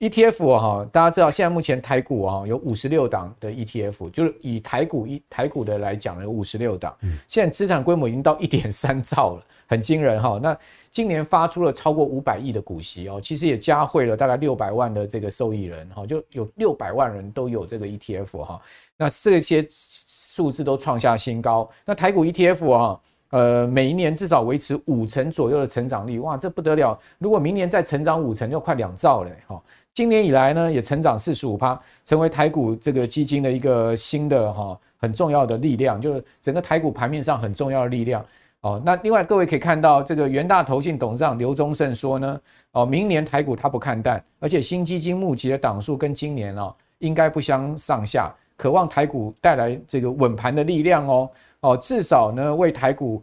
[0.00, 0.86] ETF 哈？
[0.92, 6.94] 大家知道现在目前台股啊有五十六档的 ETF，就是以台股一台股的来讲呢，有五十六档，
[7.26, 9.42] 现在资产规模已经到一点三兆了。
[9.66, 10.56] 很惊人哈，那
[10.90, 18.60] 今年发出了超过五百亿的股息哦，其实也加惠了大概六百万的这个受益人哈，就有六百万人都有这个 ETF 哈，
[18.96, 21.68] 那这些数字都创下新高。
[21.84, 23.00] 那台股 ETF 啊，
[23.30, 26.98] 呃，每一年至少维持五成左右的成长率，哇，这不得了！
[27.18, 29.60] 如果明年再成长五成，就快两兆了哈。
[29.92, 38.24] 今年以来呢，也成长四十五趴，成为台股这个基金的一个新的哈很重要的力量，就是整个台股盘面上很重要的力量。
[38.66, 42.40] 哦，那另外各位可以看到，这个元大投信董事长刘宗盛说呢，
[42.72, 53.22] 哦，明年台股他不看淡，而且新基金募集的档数跟今年哦应该不相上下，渴望台股带来这个稳盘的力量哦，哦，至少呢为台股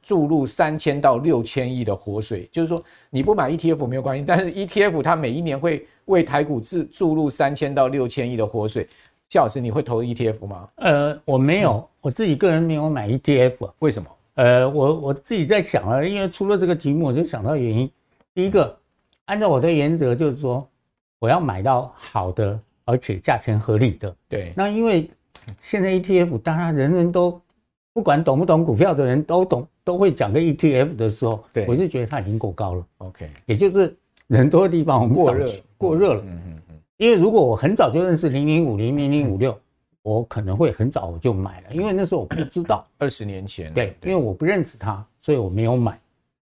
[0.00, 8.88] 注入三千到六千亿的活水，就是说你不买 ETF 没有关系，但是 ETF 它每一年会为台股注注入三千到六千亿的活水。
[9.28, 10.68] 谢老师，你会投 ETF 吗？
[10.76, 14.08] 呃，我没有，我自己个人没有买 ETF，为什么？
[14.40, 17.90] 呃，我我自己在想啊，因为出了这个题目，我就想到原因。
[18.32, 18.74] 第一个，
[19.26, 20.66] 按照我的原则，就是说
[21.18, 24.16] 我要买到好的，而且价钱合理的。
[24.30, 24.54] 对。
[24.56, 25.10] 那因为
[25.60, 27.38] 现在 ETF，当然人人都
[27.92, 32.86] 不管懂不懂股票的人都懂，都会讲个 ETF 的时候，对，我就觉得它已经够高了。
[32.96, 33.28] OK。
[33.44, 33.94] 也就是
[34.26, 36.22] 人多的地方我们过热，过热了。
[36.24, 36.78] 嗯嗯嗯。
[36.96, 39.54] 因为如果我很早就认识零零五零零零五六。
[40.02, 42.84] 我可能会很早我就买了，因为那时候我不知道。
[42.98, 46.00] 二十年前，对，因为我不认识他，所以我没有买。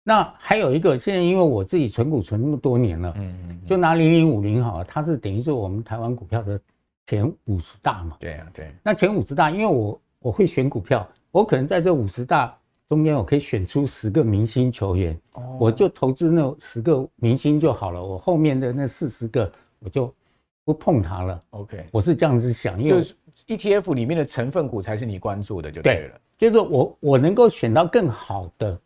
[0.02, 6.58] 那还有一个，现在因为我自己存股存那么多年了，嗯嗯，就拿零零五零好了，它是等于是我们台湾股票的
[7.06, 8.16] 前五十大嘛。
[8.18, 8.72] 对啊，对。
[8.82, 12.56] 那前五十大，因为我我会选股票，我可能在这五十大
[12.88, 15.16] 中间，我可以选出十个明星球员，
[15.58, 20.12] 我就投资那十个明星就好了，我后面的那四十个我就
[20.64, 21.42] 不碰它了。
[21.50, 23.04] OK，我是这样子想，因为。
[23.50, 26.20] ETF 里面的成分股才是你关注的，就对了。
[26.38, 28.78] 对，就是我我能够选到更好的，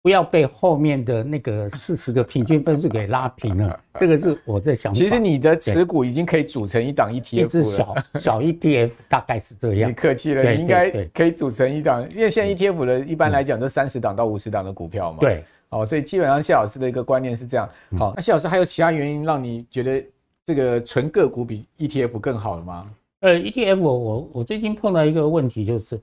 [0.00, 3.78] 不要被后面的那个四十个平均分数给拉平了。
[4.00, 4.90] 这个是我在想。
[4.94, 7.42] 其实你的持股已经可以组成一档 ETF 了。
[7.42, 9.90] 一支小小 ETF 大概是这样。
[9.90, 15.18] 你客气了，你应该可以组成一档，因为现在 ETF 的一般来讲都三十档到五十档的股票嘛。
[15.20, 15.44] 对。
[15.68, 17.68] 哦，所以基本上谢老师的一个观念是这样。
[17.96, 20.04] 好，那谢老师还有其他原因让你觉得
[20.44, 22.90] 这个纯个股比 ETF 更好了吗？
[23.20, 26.00] 呃，ETF 我我我最近碰到一个问题就是，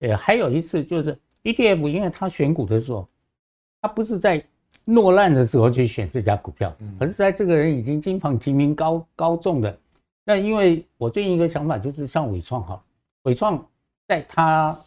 [0.00, 3.08] 呃，还有一次就是 ETF，因为他选股的时候，
[3.80, 4.44] 他不是在
[4.84, 9.78] 落难的时候去选这家股票，而是在这个人已经金榜题名高高中的。
[10.24, 12.84] 那因为我最近一个想法就是像伟创哈，
[13.22, 13.66] 伟创
[14.06, 14.78] 在它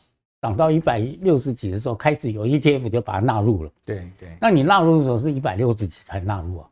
[0.42, 3.72] 涨到一百六十几的时候，开始有 ETF 就把它纳入了。
[3.84, 4.38] 对对。
[4.40, 6.70] 那你纳入的时候是一百六十几才纳入啊？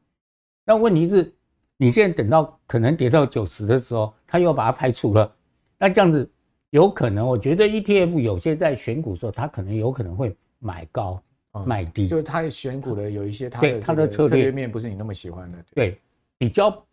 [0.65, 1.33] 那问题是？
[1.75, 5.31] 你现在等到可能跌到九十的时候，他又把它排除了，
[5.77, 6.27] 那这样子
[6.71, 11.21] 有可能，我觉得 ETF 有些在选股的时候，他可能有可能会买高
[11.67, 15.99] 卖低，就是他选股的有一些他的他的策略面不是你那么喜欢的，对，
[16.35, 16.83] 比较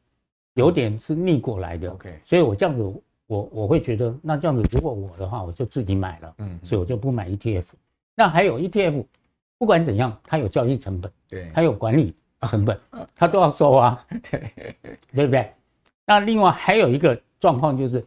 [0.53, 1.91] 有点是逆过来的。
[1.91, 2.83] OK，所以我这样子，
[3.27, 7.65] 我我会觉得，那这样子如果我的话，我就自己买了，嗯，所以我就不买 ETF。
[8.15, 9.03] 那还有 ETF，
[9.57, 12.15] 不管怎样，它有交易成本，对，它有管理。
[12.49, 12.79] 成本，
[13.15, 14.53] 它都要收啊，对
[15.13, 15.53] 对不对？
[16.07, 18.05] 那另外还有一个状况就是，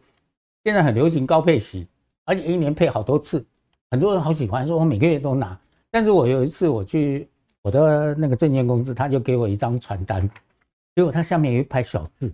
[0.64, 1.86] 现在很流行高配息，
[2.24, 3.44] 而且一年配好多次，
[3.90, 5.58] 很多人好喜欢，说我每个月都拿。
[5.90, 7.28] 但是我有一次我去
[7.62, 10.28] 我的那个证券公司他就给我一张传单，
[10.94, 12.32] 结果他下面有一排小字，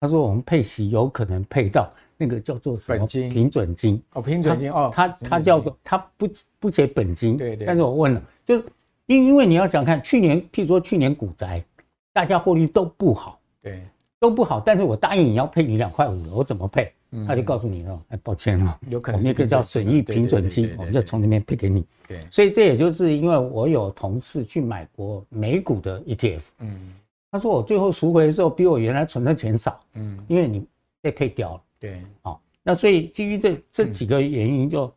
[0.00, 4.02] 他说我们配息有可能配到那个叫做什么平准金。
[4.12, 8.64] 哦，平准金哦，他他叫做他不不写本金，对对，但是我问了，就是
[9.06, 11.64] 因因为你要想看去年，譬如说去年股灾，
[12.12, 13.86] 大家获利都不好，对，
[14.20, 16.92] 都不好，但是我答应你要配你两块五，我怎么配？
[17.26, 21.82] 他就告诉你了，哎，抱歉哦，有可能那个叫损益平准金，我们就从那边配给你。
[22.06, 26.92] 对，所以这也就是因为我有同事去买过美股的 ETF，嗯，
[27.30, 30.66] 他说我最后赎回的时候比我原来存的钱少，嗯，因为你
[31.00, 31.62] 被配掉了。
[31.78, 34.92] 对，好，那所以基于这这几个原因，就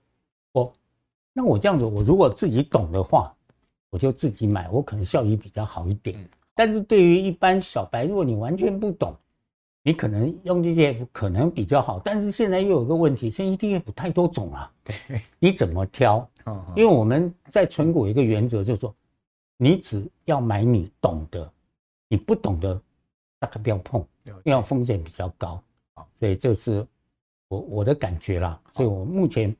[0.52, 0.74] 我，
[1.32, 3.34] 那我这样子，我如果自己懂的话，
[3.90, 6.30] 我就自己买，我可能效益比较好一点。
[6.54, 9.16] 但是对于一般小白，如果你完全不懂，
[9.84, 16.30] 你可能用 ETF 可能比较好，但是现在又有个问题，现在 ETF 太多种了，对，你怎么挑？
[16.76, 18.94] 因为我们在存股有一个原则，就是说，
[19.58, 21.52] 你只要买你懂的，
[22.08, 22.80] 你不懂的
[23.40, 24.06] 大概不要碰，
[24.44, 25.62] 因为风险比较高。
[26.20, 26.86] 所以这是
[27.48, 29.56] 我我的感觉啦，所以我目前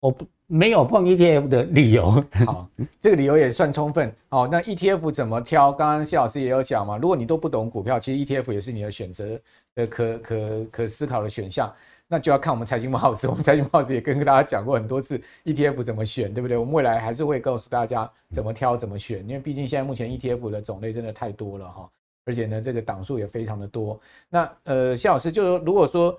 [0.00, 0.26] 我不。
[0.50, 2.66] 没有碰 ETF 的理由， 好，
[2.98, 4.10] 这个理由也算充分。
[4.30, 5.70] 好，那 ETF 怎么挑？
[5.70, 9.38] 刚刚谢老师也有讲嘛，如果你都不懂股票，其实 ETF 也是你的选择
[9.74, 11.72] 的可可可思考的选项。
[12.10, 16.56] 那就要看我们财经慕 House， 我们财经慕 House 也跟大家讲过很多次 ETF 怎么选，对不对？
[16.56, 21.86] 我们未来还是会告诉大家怎么挑、怎么选，因为毕竟现在目前 ETF 的种类真的太多了哈，
[22.24, 24.00] 而且呢，这个档数也非常的多。
[24.30, 26.18] 那呃，谢老师就说，如果说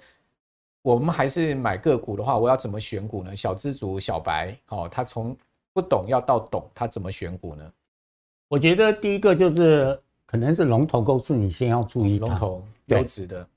[0.82, 3.36] 我们还是买个股的话，我要怎么选股呢？
[3.36, 5.36] 小资族、小白，哦，他从
[5.74, 7.74] 不懂要到懂，他怎么选股呢？
[8.48, 13.48] 我觉得第一个就是可能是龙头公司，你先要注意龙头优质的，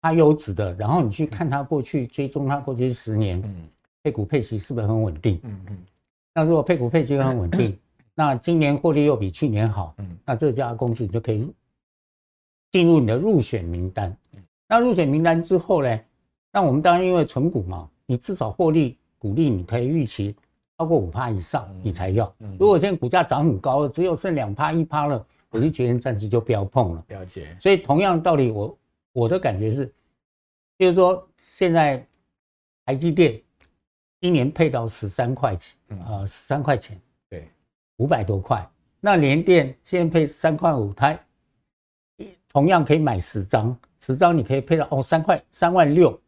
[0.00, 3.68] 它优质的，然后你去看它过去追踪它过去十年，嗯，
[4.02, 5.40] 配股配息是不是很稳定？
[5.44, 5.78] 嗯嗯。
[6.34, 7.78] 那如果配股配息很稳定，
[8.14, 11.50] 那今年获利又比去年好，嗯，那这家公司你就可以
[12.72, 14.14] 进入你的入选名单。
[14.68, 16.00] 那入选名单之后呢？
[16.52, 20.36] 那我们当然因为存股嘛，你至少获利股利你可以预期
[20.76, 22.32] 超过五趴以上，你才要。
[22.58, 27.04] 如果现在股价涨很高了，只有剩两趴一趴了，我就决定暂时就不要碰了。
[27.08, 27.56] 了解。
[27.58, 28.78] 所以同样道理，我
[29.12, 29.90] 我的感觉是，
[30.78, 32.06] 就是说现在
[32.84, 33.40] 台积电
[34.20, 37.48] 一年配到十三块钱，啊，十三块钱，对，
[37.96, 38.68] 五百多块。
[39.00, 41.18] 那联电现在配三块五，它
[42.50, 46.20] 同样可以买十张，十张你可以配到哦三块三万六。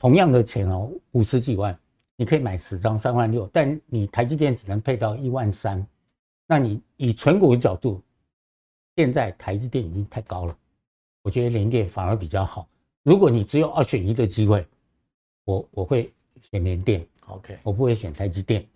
[0.00, 1.78] 同样的钱哦，五十几万，
[2.16, 5.86] 你可以买十张三万六，但你台积电只能配到一万三。
[6.46, 8.02] 那你以纯股的角度，
[8.96, 10.56] 现在台积电已经太高了，
[11.22, 12.66] 我觉得联电反而比较好。
[13.02, 14.66] 如果你只有二选一的机会，
[15.44, 16.10] 我我会
[16.50, 18.66] 选联电，OK，我不会选台积电。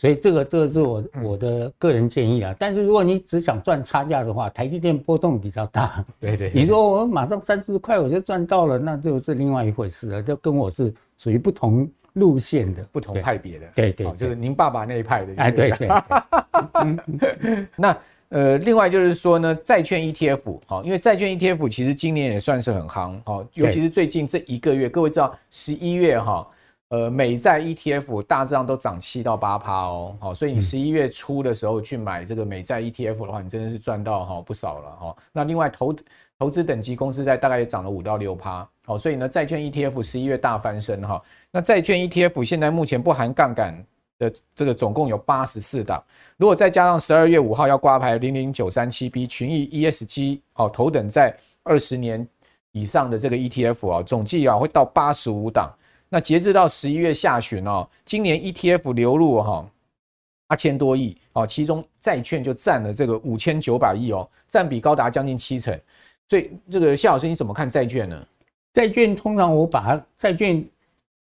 [0.00, 6.02] 所以这个这个是我我的个人建议啊，但是如果你只想赚差价的话，台积电波动比较大。
[6.18, 13.66] 对对，你说我马上三十块我就赚到了，那就是另外一回事了，就跟我是属于不同路线的、不同派别的。
[13.74, 15.34] 对对，就是您爸爸那一派的。
[15.36, 15.88] 哎，对对。
[17.76, 17.94] 那
[18.30, 26.48] 呃，另外就是说呢，债券 ETF 好，因为债券 ETF 其实今年也算是很夯好，尤其是最近这一个月，各位知道十一月哈。
[26.90, 35.16] 呃，美债 ETF 大致上都涨七到八趴哦，好，所以你十一月初的时候去买这个美债 ETF 的话，你真的是赚到哈不少了哈。
[35.32, 35.94] 那另外投
[36.36, 41.22] 投资等级公司在大概也涨了五到六趴，好，所以呢，债券 ETF 十一月大翻身哈。
[41.52, 43.86] 那债券 ETF 现在目前不含杠杆
[44.18, 46.02] 的这个总共有八十四档，
[46.38, 52.26] 如果再加上十二月五号要挂牌零零九三七 B 群益 ESG 哦，头等在二十年
[52.72, 55.70] 以上的这个 ETF 啊，总计啊会到八十五档。
[56.12, 59.64] 那截至到十一月下旬哦，今年 ETF 流入哈
[60.48, 65.78] 八千多亿哦，其中债券就占了这个五千九百亿哦，占比高达将近七成。
[66.28, 68.26] 所以这个谢老师你怎么看债券呢？
[68.72, 70.64] 债券通常我把债券，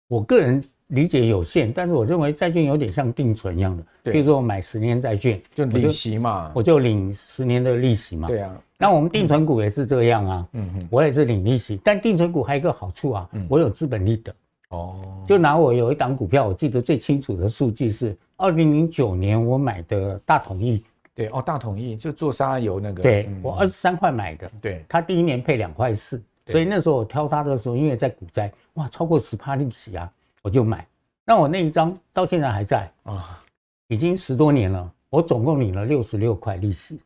[0.06, 8.28] 我个人理解有限，但是我认为债券有点像定存一样的，比如说我买十年债券，就领息嘛，我就领十年的利息嘛。
[8.28, 14.32] 对啊，那我们定存股也是这样啊，嗯嗯，我也是领利息，但定存股还有一个好处啊，我有资本利得。
[14.70, 20.82] 哦，就拿我有一档股票，我记得最清楚的数据是二零零九年我买的大统一。
[21.14, 23.02] 对哦，大统一就做沙油那个。
[23.02, 24.50] 对，我二十三块买的。
[24.60, 30.12] 对，他第一年配两块四，所以那时候我挑它的时候，因为在股灾，哇，超过十趴利息啊，
[30.42, 30.86] 我就买。
[31.24, 33.42] 那我那一张到现在还在啊，
[33.88, 37.00] 已经十多年了，我总共领了六十六块利息，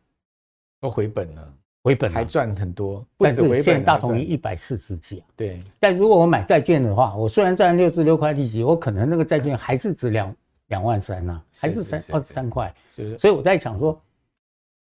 [0.81, 1.55] 都回本了。
[1.83, 5.21] 回本还赚很多，但是现在大统益一百四十几。
[5.21, 10.37] 啊对，但如果我买债券的话，我虽然赚六十六块利息，我可能那个债券还是值两
[10.69, 12.75] 两万三呢，还是三二十三块。
[12.91, 13.99] 是，所以我在想说，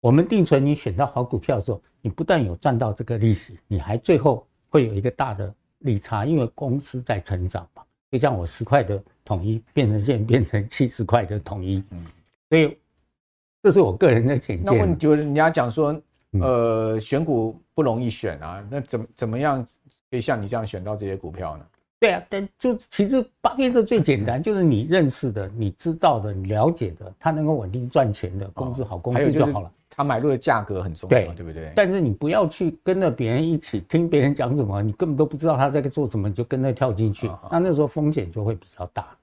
[0.01, 7.81] 我们定存你选到好股票的时候，你不但有赚到这个利息，你还最后会有一个大的利差，因为公司在成长嘛。
[8.11, 12.05] 就像我十块的统一变成现在变成七十块的统一，嗯，
[12.49, 12.77] 所以
[13.63, 14.65] 这是我个人的浅见。
[14.65, 15.99] 那问就是人家讲说，
[16.41, 19.65] 呃，选股不容易选啊，那怎么怎么样
[20.09, 21.65] 可以像你这样选到这些股票呢？
[21.99, 29.71] 对啊，但就其实巴菲特最简单，就是你认识的、你知道的、你了解的，他能够稳定赚钱的公司、好公司就好了。
[29.95, 31.71] 他买入的价格很重要，对不对？
[31.75, 39.15] 但是你不要去跟着别人一起听别人讲什么，你根本都不知道他在做什么，你就跟着跳进去，那那时候风险就会比较大。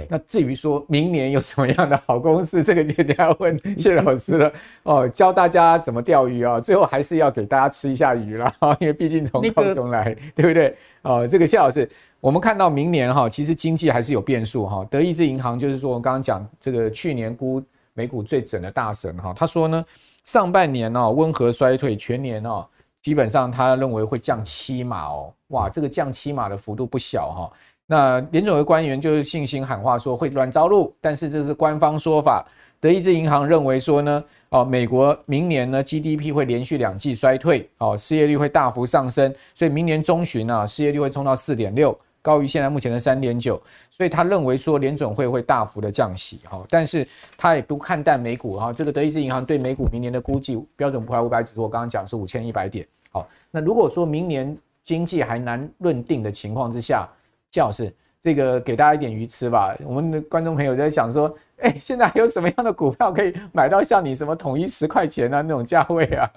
[0.00, 0.06] 好，对。
[0.10, 4.52] 那至于说明年有什么样的好公司，这个就得要问 谢老师了。
[4.82, 10.76] 哦，教大家怎么钓鱼啊，最后还是要给大家吃一下鱼了，因为毕竟从高雄来，对不对？
[11.02, 11.88] 哦，这个谢老师，
[12.20, 14.86] 我们看到明年哈，其实经济还是有变数哈。
[14.90, 17.62] 德意志银行就是说，我刚刚讲这个去年估。
[17.96, 19.84] 美股最准的大神哈，他说呢，
[20.24, 22.66] 上半年哦温和衰退，全年哦
[23.00, 27.52] 基本上他认为会降七码哦，哇，这个降七码的幅度不小哈。
[27.94, 32.44] 那联准会官员就是信心喊话说会软着陆，但是这是官方说法。
[32.80, 41.96] 德意志银行认为说呢，哦，美国明年呢 GDP 会连续两季衰退，哦，失业率会大幅上升，所以明年中旬啊失业率会冲到四点六。
[42.20, 47.06] 高于现在目前的三点九，所以他认为说联准会会大幅的降息哈，但是
[47.38, 48.72] 他也不看淡美股哈。
[48.72, 52.84] 这个德意志银行对美股明年的估计，标准普尔五百指数我刚刚讲是五千一百点。
[53.12, 57.08] 好，那如果说明年经济还难论定的情况之下，
[57.54, 59.76] 谢老师这个给大家一点鱼吃吧。
[59.84, 66.28] 我们的观众朋友在想说，哎，现在还有什么样的股票可以买到像你什么统一十块钱啊那种价位啊？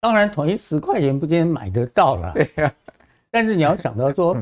[0.00, 2.72] 当然，统一十块钱不见得买得到了，对呀。
[3.30, 4.36] 但是你要想到说。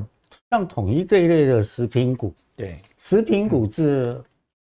[0.50, 4.22] 像统一这一类的食品股，对，食品股是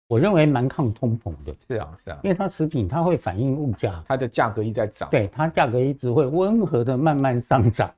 [0.07, 1.55] 我认为蛮抗通膨的。
[1.67, 7.91] 是啊，是啊，因为它食品它会反映物价，它的价格一直在涨，对，它价格一直会温和的慢慢上涨。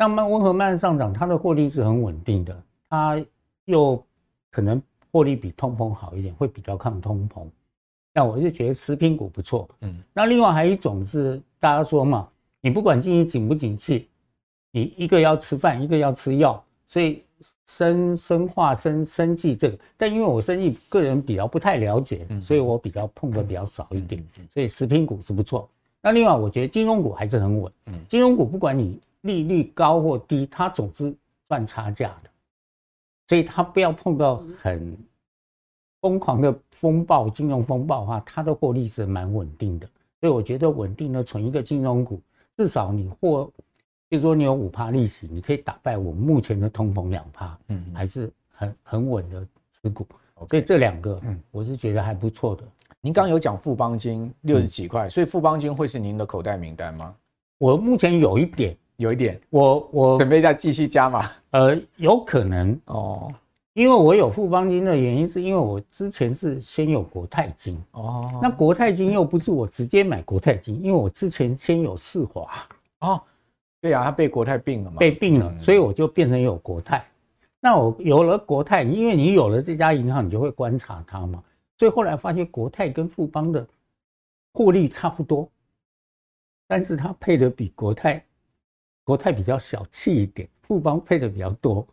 [0.00, 3.22] 那慢温和慢慢上涨，它的获利是很稳定的，它
[3.66, 4.02] 又
[4.50, 4.80] 可能
[5.12, 7.46] 获利比通膨好一点，会比较抗通膨。
[8.14, 9.68] 那我就觉得食品股不错。
[9.82, 12.26] 嗯，那另外还有一种是大家说嘛，
[12.62, 14.08] 你不管经济景不景气，
[14.70, 16.64] 你一个要吃饭，一个要吃药。
[16.88, 17.22] 所以
[17.66, 24.24] 生生化生生计这个，但因为我生意个人比较不太了解，所以我比较碰的比较少一点。
[24.54, 25.68] 所以食品股是不错。
[26.00, 27.70] 那另外我觉得金融股还是很稳。
[28.08, 31.14] 金融股不管你利率高或低，它总是
[31.48, 32.30] 赚差价的。
[33.28, 34.96] 所以它不要碰到很
[36.00, 39.88] 疯狂的风暴，金融风暴的话，它的获利是蛮稳定的。
[40.20, 42.20] 所以我觉得稳定的存一个金融股，
[42.56, 43.50] 至少你获。
[44.08, 50.04] 比如说你有五趴利息，你可以打败我目前的通膨两趴，嗯，还是很很稳的持股。
[50.48, 52.64] 所以这两个，嗯，我是觉得还不错的。
[53.00, 57.14] 您刚刚有讲富邦金六十几块，所以富邦金会是您的口袋名单吗？
[57.58, 61.32] 我目前有一点，有一点，我我准备再继续加码。
[61.52, 63.32] 呃，有可能哦，
[63.72, 72.50] 因为我有富邦金的原因，是因为我之前是先有国泰金哦，那国泰金又不是我直接买国泰金，因为我之前先有世华
[72.98, 73.22] 哦。
[73.80, 74.98] 对啊，他被国泰并了嘛？
[74.98, 77.02] 被并了，所以我就变成有国泰。
[77.58, 81.42] 那我有了国泰，因为你有了这家银行，你就会观察它嘛。
[81.78, 83.66] 所以后来发现国泰跟富邦的
[84.52, 85.48] 获利差不多，
[86.68, 88.22] 但是它配的比国泰，
[89.10, 91.84] 国泰比较小气一点，富邦配的比较多。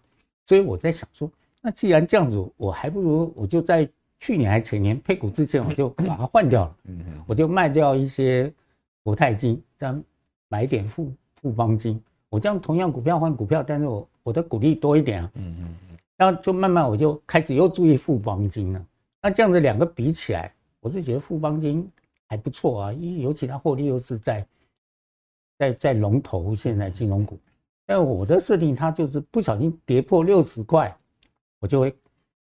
[0.45, 1.28] 所以我在想说，
[1.63, 3.89] 那既然这样子，我还不如我就在
[4.20, 6.78] 去年还前年配股之前，我就把它换掉了。
[6.84, 8.53] 嗯嗯，我就卖掉一些
[9.01, 10.03] 国泰金，这样
[10.47, 11.11] 买点富。
[11.39, 18.86] 富邦金，我这样同样股票换股票，但是我我的股利多一点啊，嗯嗯嗯，然后就慢慢我就开始又注意富邦金了。
[19.22, 21.88] 那这样子两个比起来，我是觉得富邦金
[22.28, 24.45] 还不错啊，因为尤其它获利又是在
[25.58, 27.39] 在在龙头现在金融股，
[27.86, 30.95] 但我的设定它就是不小心跌破六十块，
[31.60, 31.95] 我就会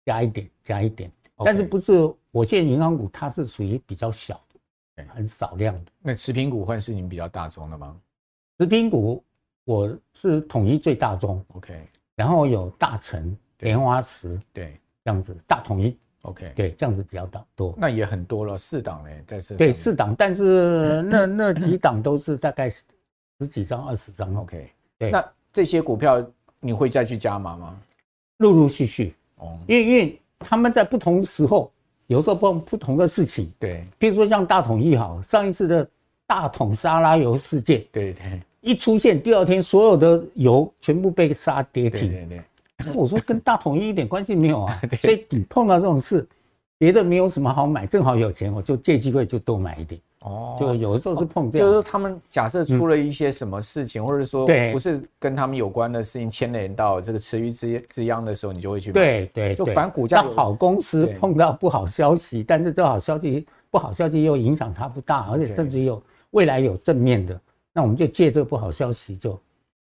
[0.04, 1.10] 加一点加一点，
[1.44, 1.92] 但是不是
[2.30, 4.40] 我现在银行股它是属于比较小
[4.96, 5.90] 的，很少量的。
[6.00, 7.96] 那持平股会是你们比较大宗的吗？
[8.58, 9.24] 持平股，
[9.64, 11.82] 我是统一最大宗，OK，
[12.14, 22.70] 然后有大成、莲花池，对，这样子大统一，OK，对，这样子比较大多，那也很多了，四档嘞，但是对四档，但是 那那几档都是大概
[23.40, 26.24] 十几张、二十张，OK，对，那这些股票
[26.60, 27.80] 你会再去加码吗？
[28.36, 31.72] 陆陆续续，哦，因为因为他们在不同时候
[32.06, 35.88] 有时候碰不同的事情，对，比如说像大统一好，上一次的
[36.26, 38.40] 大统沙拉油事件，对对。
[38.62, 42.10] 一出现，第二天所有的油全部被杀跌停。
[42.10, 42.42] 对对
[42.84, 44.78] 对，我说跟大统一一点关系没有啊。
[45.00, 46.28] 所以你碰到这种事，
[46.76, 49.98] 别的没有什么好买，正好有钱，我就借机会就多买一点。
[50.20, 58.92] 哦，就有的时候是碰就是说他们假设出了一些什么事情，嗯、或者说不是跟他们有关的事情牵连到这个池鱼之之殃的时候，你就会去买。
[58.92, 66.02] 对对，就反正股价好公司碰到不好消息，但是这好消息不好消息又影响它不大，而且甚至有
[66.32, 67.40] 未来有正面的，
[67.72, 69.38] 那我们就借这个不好消息就。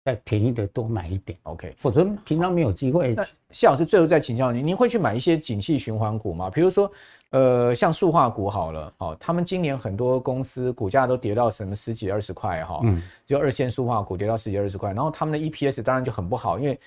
[0.04, 3.16] 再便宜的多买一点，OK，否则平常没有机会。
[3.16, 6.50] 那谢老师最后再请教您，您会去买一些景气循环股吗？
[6.50, 6.92] 比如说，
[7.30, 16.78] 呃，像塑化股好了，哦，他们今年很多公司股价都跌到什么十几二十块哈，嗯，就二线塑化股跌到十几二十块，然后他们的 EPS 当然就很不好，因为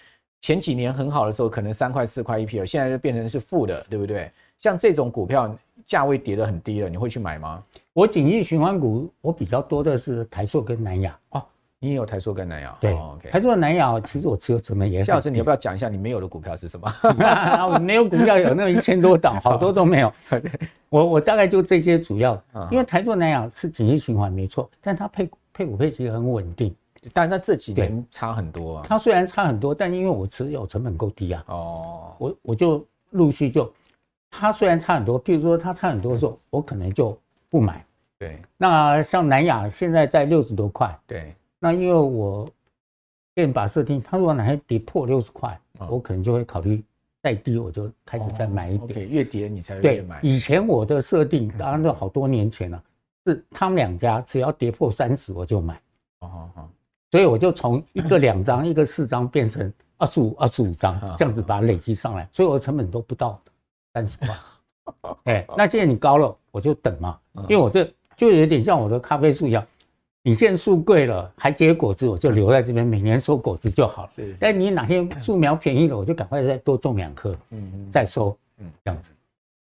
[0.43, 4.31] 前几年很好的时候可能三块四块 EPS，现在就变成是负的，对不对？
[4.59, 5.57] 像这种股票
[5.87, 7.62] 价位跌得很低了，你会去买吗？
[7.95, 11.43] 我景气循环股我比较多的是台塑跟南亚哦。
[11.87, 12.97] 你也有台塑跟南亚，对。
[13.30, 15.07] 台塑跟南亚，其实我持有成本也很。
[15.07, 16.93] 谢老师，你要不要讲一下你没有的股票是什么？
[17.72, 20.12] 我没有股票有那么一千多档，好多都没有。
[20.91, 22.34] 我我大概就这些主要，
[22.72, 26.74] 因为台塑南亚是景气循环没错，但它配配股配息很稳定。
[27.12, 28.84] 但它这几年差很多啊。
[28.84, 31.45] 它虽然差很多，但因为我持有成本够低啊。
[31.47, 32.12] 哦。
[32.18, 33.72] 我我就陆续就，
[34.28, 37.16] 它虽然差很多，譬如说它差很多的时候，我可能就
[37.49, 37.84] 不买。
[38.18, 38.41] 对。
[38.57, 40.99] 那像南亚现在在六十多块。
[41.07, 41.32] 对。
[41.59, 42.49] 那因为我
[43.35, 46.83] 电把设定，它如果哪天跌破六十块，我可能就会考虑
[47.23, 49.01] 再低，我就开始再买一点。
[49.01, 50.21] Okay, 越跌你才越买。
[50.23, 52.83] 以前我的设定，当然都好多年前了，
[53.27, 55.75] 是他们两家只要跌破三十我就买。
[56.21, 56.69] 哦哦，
[57.11, 63.41] 所以我就从一个两张、一个四张变成二十五、二十五张，这样子把它累积上来，所以我的成本都不到
[63.93, 64.35] 三十块。
[65.25, 67.85] 哎，那既然你高了，我就等嘛，因为我这
[68.17, 69.67] 就有点像我的咖啡树一样。
[70.27, 74.11] 你现在树贵了，还结果子，我就留在这边，每年收果子就好了。
[74.12, 79.11] 是，但你哪天树苗便宜了，我就赶快再多种两棵，嗯嗯，再收，嗯，这样子。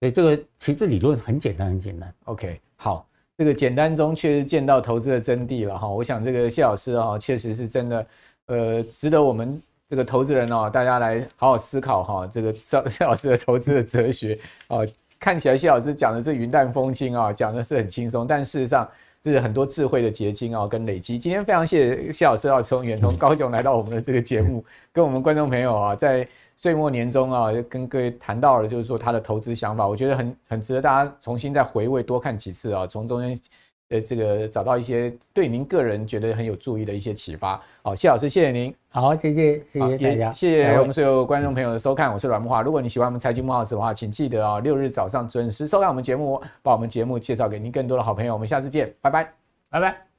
[0.00, 2.12] 所以这个其实理论很简单，很简单。
[2.24, 3.06] OK，好，
[3.38, 5.88] 这个简单中确实见到投资的真谛了哈。
[5.88, 8.06] 我想这个谢老师啊，确实是真的，
[8.48, 9.58] 呃，值得我们
[9.88, 12.26] 这个投资人哦，大家来好好思考哈。
[12.26, 14.38] 这个谢谢老师的投资的哲学
[14.68, 14.86] 哦，
[15.18, 18.86] 看起来谢老师讲的是云淡风轻啊，讲的是很轻松，但事实上。
[19.20, 21.18] 这是很多智慧的结晶啊，跟累积。
[21.18, 33.38] 今天非常谢谢谢老师啊，从远从高雄来到我们的这个节目， 跟我们观众朋友啊，在岁末年终啊，跟各位谈到了，就是说他的投资想法，我觉得很很值得大家重新再回味，多看几次啊，从中间。
[33.90, 37.60] 呃，这个找到一些对您个人觉得很有助益的一些启发。
[37.82, 38.72] 好，谢老师，谢谢您。
[38.88, 42.12] 好，谢谢，谢谢大家，谢谢我们所有观众朋友的收看。
[42.12, 42.62] 我是阮木华。
[42.62, 48.32] 如果你喜欢我们财经木 house 的话，请记得啊，六日早上准时收看我们节目，把我们节目介绍给您更多的好朋友。
[48.32, 49.28] 我们下次见，拜拜，
[49.68, 50.09] 拜拜。